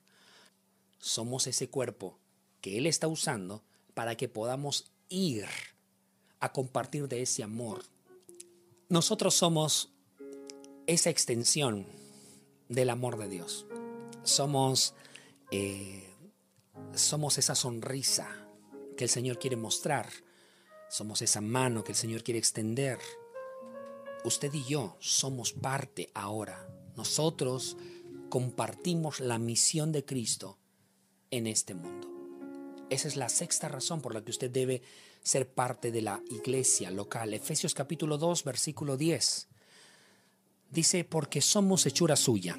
Somos 0.98 1.46
ese 1.46 1.68
cuerpo 1.68 2.18
que 2.60 2.78
Él 2.78 2.86
está 2.86 3.08
usando 3.08 3.62
para 3.94 4.16
que 4.16 4.28
podamos 4.28 4.90
ir 5.08 5.46
a 6.40 6.52
compartir 6.52 7.08
de 7.08 7.22
ese 7.22 7.42
amor. 7.42 7.84
Nosotros 8.88 9.34
somos 9.34 9.90
esa 10.86 11.10
extensión 11.10 11.86
del 12.68 12.90
amor 12.90 13.18
de 13.18 13.28
Dios. 13.28 13.66
Somos, 14.22 14.94
eh, 15.50 16.12
somos 16.94 17.38
esa 17.38 17.54
sonrisa 17.54 18.28
que 18.96 19.04
el 19.04 19.10
Señor 19.10 19.38
quiere 19.38 19.56
mostrar. 19.56 20.08
Somos 20.88 21.22
esa 21.22 21.40
mano 21.40 21.84
que 21.84 21.92
el 21.92 21.96
Señor 21.96 22.22
quiere 22.22 22.38
extender. 22.38 22.98
Usted 24.24 24.52
y 24.54 24.64
yo 24.64 24.96
somos 25.00 25.52
parte 25.52 26.10
ahora. 26.14 26.68
Nosotros 26.96 27.76
compartimos 28.28 29.20
la 29.20 29.38
misión 29.38 29.92
de 29.92 30.04
Cristo 30.04 30.58
en 31.30 31.46
este 31.46 31.74
mundo. 31.74 32.08
Esa 32.88 33.08
es 33.08 33.16
la 33.16 33.28
sexta 33.28 33.68
razón 33.68 34.00
por 34.00 34.14
la 34.14 34.24
que 34.24 34.30
usted 34.30 34.50
debe 34.50 34.82
ser 35.22 35.48
parte 35.52 35.90
de 35.90 36.02
la 36.02 36.22
iglesia 36.30 36.90
local. 36.90 37.34
Efesios 37.34 37.74
capítulo 37.74 38.16
2, 38.16 38.44
versículo 38.44 38.96
10. 38.96 39.48
Dice, 40.76 41.04
porque 41.04 41.40
somos 41.40 41.86
hechura 41.86 42.16
suya, 42.16 42.58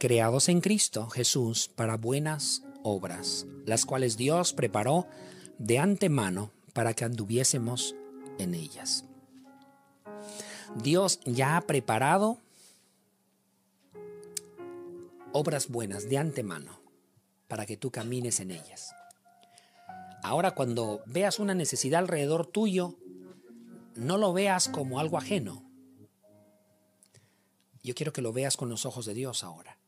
creados 0.00 0.48
en 0.48 0.60
Cristo 0.60 1.08
Jesús 1.08 1.68
para 1.68 1.96
buenas 1.96 2.64
obras, 2.82 3.46
las 3.66 3.86
cuales 3.86 4.16
Dios 4.16 4.52
preparó 4.52 5.06
de 5.58 5.78
antemano 5.78 6.50
para 6.72 6.92
que 6.92 7.04
anduviésemos 7.04 7.94
en 8.40 8.54
ellas. 8.54 9.04
Dios 10.82 11.20
ya 11.24 11.56
ha 11.56 11.60
preparado 11.60 12.38
obras 15.32 15.68
buenas 15.68 16.08
de 16.08 16.18
antemano 16.18 16.80
para 17.46 17.64
que 17.64 17.76
tú 17.76 17.92
camines 17.92 18.40
en 18.40 18.50
ellas. 18.50 18.92
Ahora 20.24 20.56
cuando 20.56 21.00
veas 21.06 21.38
una 21.38 21.54
necesidad 21.54 22.00
alrededor 22.00 22.48
tuyo, 22.48 22.96
no 23.94 24.18
lo 24.18 24.32
veas 24.32 24.68
como 24.68 24.98
algo 24.98 25.16
ajeno, 25.16 25.62
yo 27.84 27.94
quiero 27.94 28.12
que 28.12 28.22
lo 28.22 28.32
veas 28.32 28.56
con 28.56 28.68
los 28.68 28.86
ojos 28.86 29.06
de 29.06 29.14
Dios 29.14 29.44
ahora 29.44 29.78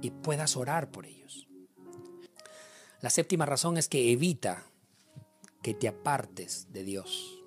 y 0.00 0.10
puedas 0.10 0.56
orar 0.56 0.90
por 0.90 1.06
ellos. 1.06 1.48
La 3.00 3.10
séptima 3.10 3.46
razón 3.46 3.76
es 3.76 3.88
que 3.88 4.12
evita 4.12 4.64
que 5.62 5.74
te 5.74 5.88
apartes 5.88 6.72
de 6.72 6.84
Dios. 6.84 7.38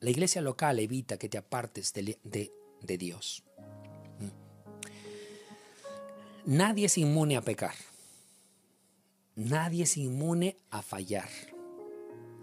La 0.00 0.10
iglesia 0.10 0.40
local 0.40 0.78
evita 0.78 1.18
que 1.18 1.28
te 1.28 1.38
apartes 1.38 1.92
de, 1.92 2.18
de, 2.22 2.98
Dios. 2.98 3.44
Nadie 6.44 6.86
es 6.86 6.98
inmune 6.98 7.36
a 7.36 7.42
pecar. 7.42 7.74
Nadie 9.34 9.84
es 9.84 9.96
inmune 9.96 10.56
a 10.70 10.82
fallar. 10.82 11.28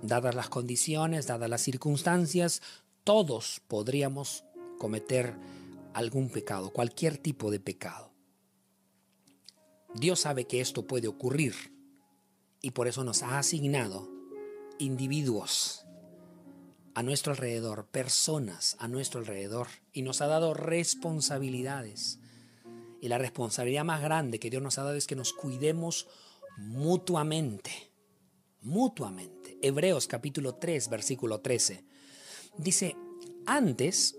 Dadas 0.01 0.35
las 0.35 0.49
condiciones, 0.49 1.27
dadas 1.27 1.49
las 1.49 1.61
circunstancias, 1.61 2.61
todos 3.03 3.61
podríamos 3.67 4.43
cometer 4.77 5.35
algún 5.93 6.29
pecado, 6.29 6.71
cualquier 6.71 7.17
tipo 7.17 7.51
de 7.51 7.59
pecado. 7.59 8.11
Dios 9.93 10.21
sabe 10.21 10.45
que 10.45 10.59
esto 10.59 10.87
puede 10.87 11.07
ocurrir 11.07 11.53
y 12.61 12.71
por 12.71 12.87
eso 12.87 13.03
nos 13.03 13.21
ha 13.21 13.37
asignado 13.37 14.09
individuos 14.79 15.85
a 16.95 17.03
nuestro 17.03 17.33
alrededor, 17.33 17.87
personas 17.87 18.75
a 18.79 18.87
nuestro 18.87 19.19
alrededor 19.19 19.67
y 19.91 20.01
nos 20.01 20.21
ha 20.21 20.27
dado 20.27 20.53
responsabilidades. 20.53 22.19
Y 23.01 23.07
la 23.09 23.17
responsabilidad 23.17 23.83
más 23.83 24.01
grande 24.01 24.39
que 24.39 24.49
Dios 24.49 24.63
nos 24.63 24.77
ha 24.77 24.83
dado 24.83 24.95
es 24.95 25.07
que 25.07 25.15
nos 25.15 25.33
cuidemos 25.33 26.07
mutuamente, 26.57 27.91
mutuamente. 28.61 29.57
Hebreos 29.61 30.07
capítulo 30.07 30.55
3, 30.55 30.89
versículo 30.89 31.41
13. 31.41 31.83
Dice, 32.57 32.95
antes 33.45 34.15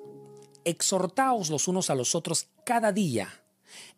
exhortaos 0.65 1.51
los 1.51 1.69
unos 1.69 1.91
a 1.91 1.95
los 1.95 2.15
otros 2.15 2.49
cada 2.65 2.93
día, 2.93 3.43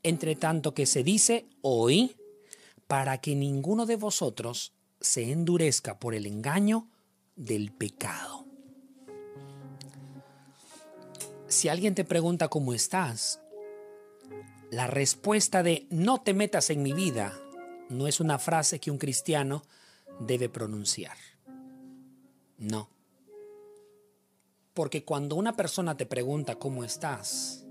entre 0.02 0.36
tanto 0.36 0.74
que 0.74 0.86
se 0.86 1.02
dice 1.02 1.46
hoy, 1.62 2.16
para 2.86 3.18
que 3.20 3.34
ninguno 3.34 3.86
de 3.86 3.96
vosotros 3.96 4.72
se 5.00 5.30
endurezca 5.30 5.98
por 5.98 6.14
el 6.14 6.26
engaño 6.26 6.88
del 7.34 7.72
pecado. 7.72 8.46
Si 11.48 11.68
alguien 11.68 11.94
te 11.94 12.04
pregunta 12.04 12.48
cómo 12.48 12.74
estás, 12.74 13.40
la 14.70 14.86
respuesta 14.86 15.62
de 15.62 15.86
no 15.90 16.20
te 16.22 16.34
metas 16.34 16.70
en 16.70 16.82
mi 16.82 16.92
vida 16.92 17.38
no 17.88 18.08
es 18.08 18.20
una 18.20 18.38
frase 18.38 18.80
que 18.80 18.90
un 18.90 18.98
cristiano 18.98 19.62
debe 20.18 20.48
pronunciar. 20.48 21.16
No. 22.58 22.95
Porque 24.76 25.04
cuando 25.04 25.36
una 25.36 25.56
persona 25.56 25.96
te 25.96 26.04
pregunta 26.04 26.58
cómo 26.58 26.84
estás, 26.84 27.64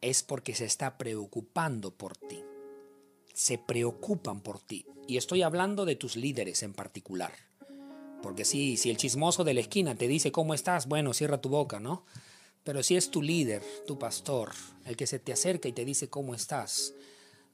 es 0.00 0.22
porque 0.22 0.54
se 0.54 0.64
está 0.64 0.96
preocupando 0.96 1.90
por 1.90 2.16
ti. 2.16 2.42
Se 3.34 3.58
preocupan 3.58 4.40
por 4.40 4.58
ti. 4.58 4.86
Y 5.06 5.18
estoy 5.18 5.42
hablando 5.42 5.84
de 5.84 5.96
tus 5.96 6.16
líderes 6.16 6.62
en 6.62 6.72
particular. 6.72 7.34
Porque 8.22 8.46
si, 8.46 8.78
si 8.78 8.88
el 8.88 8.96
chismoso 8.96 9.44
de 9.44 9.52
la 9.52 9.60
esquina 9.60 9.96
te 9.96 10.08
dice 10.08 10.32
cómo 10.32 10.54
estás, 10.54 10.88
bueno, 10.88 11.12
cierra 11.12 11.42
tu 11.42 11.50
boca, 11.50 11.78
¿no? 11.78 12.06
Pero 12.62 12.82
si 12.82 12.96
es 12.96 13.10
tu 13.10 13.20
líder, 13.20 13.62
tu 13.86 13.98
pastor, 13.98 14.52
el 14.86 14.96
que 14.96 15.06
se 15.06 15.18
te 15.18 15.34
acerca 15.34 15.68
y 15.68 15.72
te 15.72 15.84
dice 15.84 16.08
cómo 16.08 16.34
estás, 16.34 16.94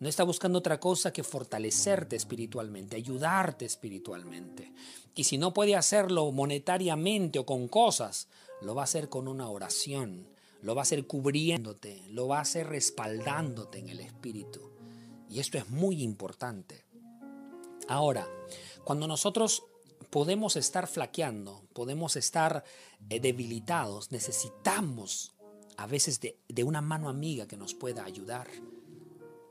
no 0.00 0.08
está 0.08 0.24
buscando 0.24 0.58
otra 0.58 0.80
cosa 0.80 1.12
que 1.12 1.22
fortalecerte 1.22 2.16
espiritualmente, 2.16 2.96
ayudarte 2.96 3.66
espiritualmente. 3.66 4.72
Y 5.14 5.24
si 5.24 5.36
no 5.36 5.52
puede 5.52 5.76
hacerlo 5.76 6.32
monetariamente 6.32 7.38
o 7.38 7.44
con 7.44 7.68
cosas, 7.68 8.26
lo 8.62 8.74
va 8.74 8.82
a 8.82 8.84
hacer 8.84 9.10
con 9.10 9.28
una 9.28 9.50
oración, 9.50 10.26
lo 10.62 10.74
va 10.74 10.80
a 10.80 10.84
hacer 10.84 11.06
cubriéndote, 11.06 12.02
lo 12.08 12.28
va 12.28 12.38
a 12.38 12.42
hacer 12.42 12.68
respaldándote 12.68 13.78
en 13.78 13.90
el 13.90 14.00
espíritu. 14.00 14.70
Y 15.28 15.38
esto 15.38 15.58
es 15.58 15.68
muy 15.68 16.02
importante. 16.02 16.86
Ahora, 17.86 18.26
cuando 18.84 19.06
nosotros 19.06 19.64
podemos 20.08 20.56
estar 20.56 20.86
flaqueando, 20.86 21.62
podemos 21.74 22.16
estar 22.16 22.64
eh, 23.10 23.20
debilitados, 23.20 24.12
necesitamos 24.12 25.34
a 25.76 25.86
veces 25.86 26.20
de, 26.20 26.38
de 26.48 26.64
una 26.64 26.80
mano 26.80 27.10
amiga 27.10 27.46
que 27.46 27.58
nos 27.58 27.74
pueda 27.74 28.04
ayudar. 28.04 28.48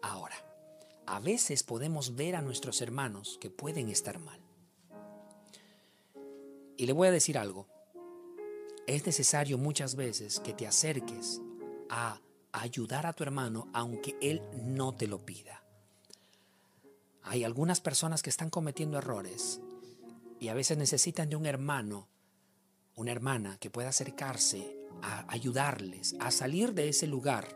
Ahora, 0.01 0.35
a 1.05 1.19
veces 1.19 1.63
podemos 1.63 2.15
ver 2.15 2.35
a 2.35 2.41
nuestros 2.41 2.81
hermanos 2.81 3.37
que 3.41 3.49
pueden 3.49 3.89
estar 3.89 4.19
mal. 4.19 4.39
Y 6.77 6.85
le 6.85 6.93
voy 6.93 7.07
a 7.07 7.11
decir 7.11 7.37
algo. 7.37 7.67
Es 8.87 9.05
necesario 9.05 9.57
muchas 9.57 9.95
veces 9.95 10.39
que 10.39 10.53
te 10.53 10.65
acerques 10.65 11.41
a 11.89 12.21
ayudar 12.51 13.05
a 13.05 13.13
tu 13.13 13.23
hermano 13.23 13.67
aunque 13.73 14.17
él 14.21 14.41
no 14.53 14.95
te 14.95 15.07
lo 15.07 15.25
pida. 15.25 15.63
Hay 17.23 17.43
algunas 17.43 17.81
personas 17.81 18.23
que 18.23 18.29
están 18.29 18.49
cometiendo 18.49 18.97
errores 18.97 19.61
y 20.39 20.47
a 20.47 20.53
veces 20.53 20.77
necesitan 20.77 21.29
de 21.29 21.35
un 21.35 21.45
hermano, 21.45 22.07
una 22.95 23.11
hermana 23.11 23.57
que 23.59 23.69
pueda 23.69 23.89
acercarse 23.89 24.75
a 25.01 25.31
ayudarles 25.31 26.15
a 26.19 26.31
salir 26.31 26.73
de 26.73 26.89
ese 26.89 27.07
lugar, 27.07 27.47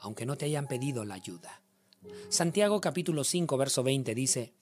aunque 0.00 0.26
no 0.26 0.36
te 0.36 0.46
hayan 0.46 0.66
pedido 0.66 1.04
la 1.04 1.14
ayuda. 1.14 1.60
Santiago 2.28 2.80
capítulo 2.80 3.24
5, 3.24 3.56
verso 3.56 3.82
20 3.82 4.14
dice, 4.14 4.54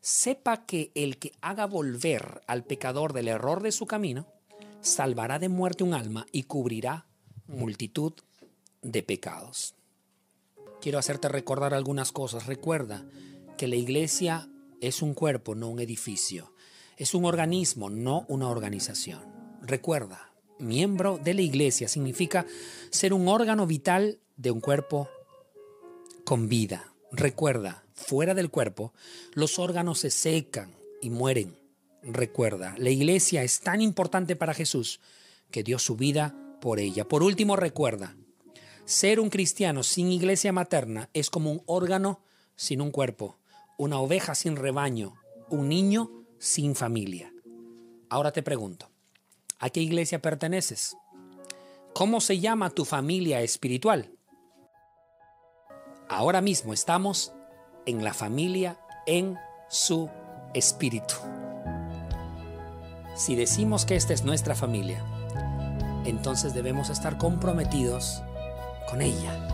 sepa 0.00 0.66
que 0.66 0.92
el 0.94 1.18
que 1.18 1.32
haga 1.40 1.66
volver 1.66 2.42
al 2.46 2.64
pecador 2.64 3.12
del 3.12 3.28
error 3.28 3.62
de 3.62 3.72
su 3.72 3.86
camino, 3.86 4.26
salvará 4.82 5.38
de 5.38 5.48
muerte 5.48 5.84
un 5.84 5.94
alma 5.94 6.26
y 6.30 6.42
cubrirá 6.42 7.06
multitud 7.46 8.12
de 8.82 9.02
pecados. 9.02 9.74
Quiero 10.80 10.98
hacerte 10.98 11.28
recordar 11.28 11.72
algunas 11.72 12.12
cosas. 12.12 12.46
Recuerda 12.46 13.06
que 13.56 13.68
la 13.68 13.76
iglesia 13.76 14.50
es 14.82 15.00
un 15.00 15.14
cuerpo, 15.14 15.54
no 15.54 15.70
un 15.70 15.80
edificio. 15.80 16.52
Es 16.98 17.14
un 17.14 17.24
organismo, 17.24 17.88
no 17.88 18.26
una 18.28 18.50
organización. 18.50 19.22
Recuerda, 19.62 20.34
miembro 20.58 21.16
de 21.16 21.32
la 21.32 21.40
iglesia 21.40 21.88
significa 21.88 22.44
ser 22.90 23.14
un 23.14 23.28
órgano 23.28 23.66
vital 23.66 24.20
de 24.36 24.50
un 24.50 24.60
cuerpo 24.60 25.08
con 26.24 26.48
vida. 26.48 26.92
Recuerda, 27.12 27.84
fuera 27.92 28.34
del 28.34 28.50
cuerpo, 28.50 28.92
los 29.34 29.58
órganos 29.58 30.00
se 30.00 30.10
secan 30.10 30.74
y 31.00 31.10
mueren. 31.10 31.56
Recuerda, 32.02 32.74
la 32.78 32.90
iglesia 32.90 33.42
es 33.42 33.60
tan 33.60 33.80
importante 33.80 34.36
para 34.36 34.54
Jesús 34.54 35.00
que 35.50 35.62
dio 35.62 35.78
su 35.78 35.96
vida 35.96 36.34
por 36.60 36.80
ella. 36.80 37.06
Por 37.06 37.22
último, 37.22 37.56
recuerda, 37.56 38.16
ser 38.84 39.20
un 39.20 39.30
cristiano 39.30 39.82
sin 39.82 40.10
iglesia 40.10 40.52
materna 40.52 41.08
es 41.12 41.30
como 41.30 41.52
un 41.52 41.62
órgano 41.66 42.20
sin 42.56 42.80
un 42.80 42.90
cuerpo, 42.90 43.38
una 43.78 43.98
oveja 44.00 44.34
sin 44.34 44.56
rebaño, 44.56 45.14
un 45.50 45.68
niño 45.68 46.10
sin 46.38 46.74
familia. 46.74 47.32
Ahora 48.08 48.32
te 48.32 48.42
pregunto, 48.42 48.90
¿a 49.58 49.70
qué 49.70 49.80
iglesia 49.80 50.20
perteneces? 50.20 50.96
¿Cómo 51.94 52.20
se 52.20 52.40
llama 52.40 52.70
tu 52.70 52.84
familia 52.84 53.40
espiritual? 53.40 54.13
Ahora 56.14 56.40
mismo 56.40 56.72
estamos 56.72 57.32
en 57.86 58.04
la 58.04 58.14
familia 58.14 58.76
en 59.04 59.36
su 59.66 60.08
espíritu. 60.54 61.16
Si 63.16 63.34
decimos 63.34 63.84
que 63.84 63.96
esta 63.96 64.12
es 64.12 64.22
nuestra 64.22 64.54
familia, 64.54 65.04
entonces 66.04 66.54
debemos 66.54 66.88
estar 66.88 67.18
comprometidos 67.18 68.22
con 68.88 69.02
ella 69.02 69.53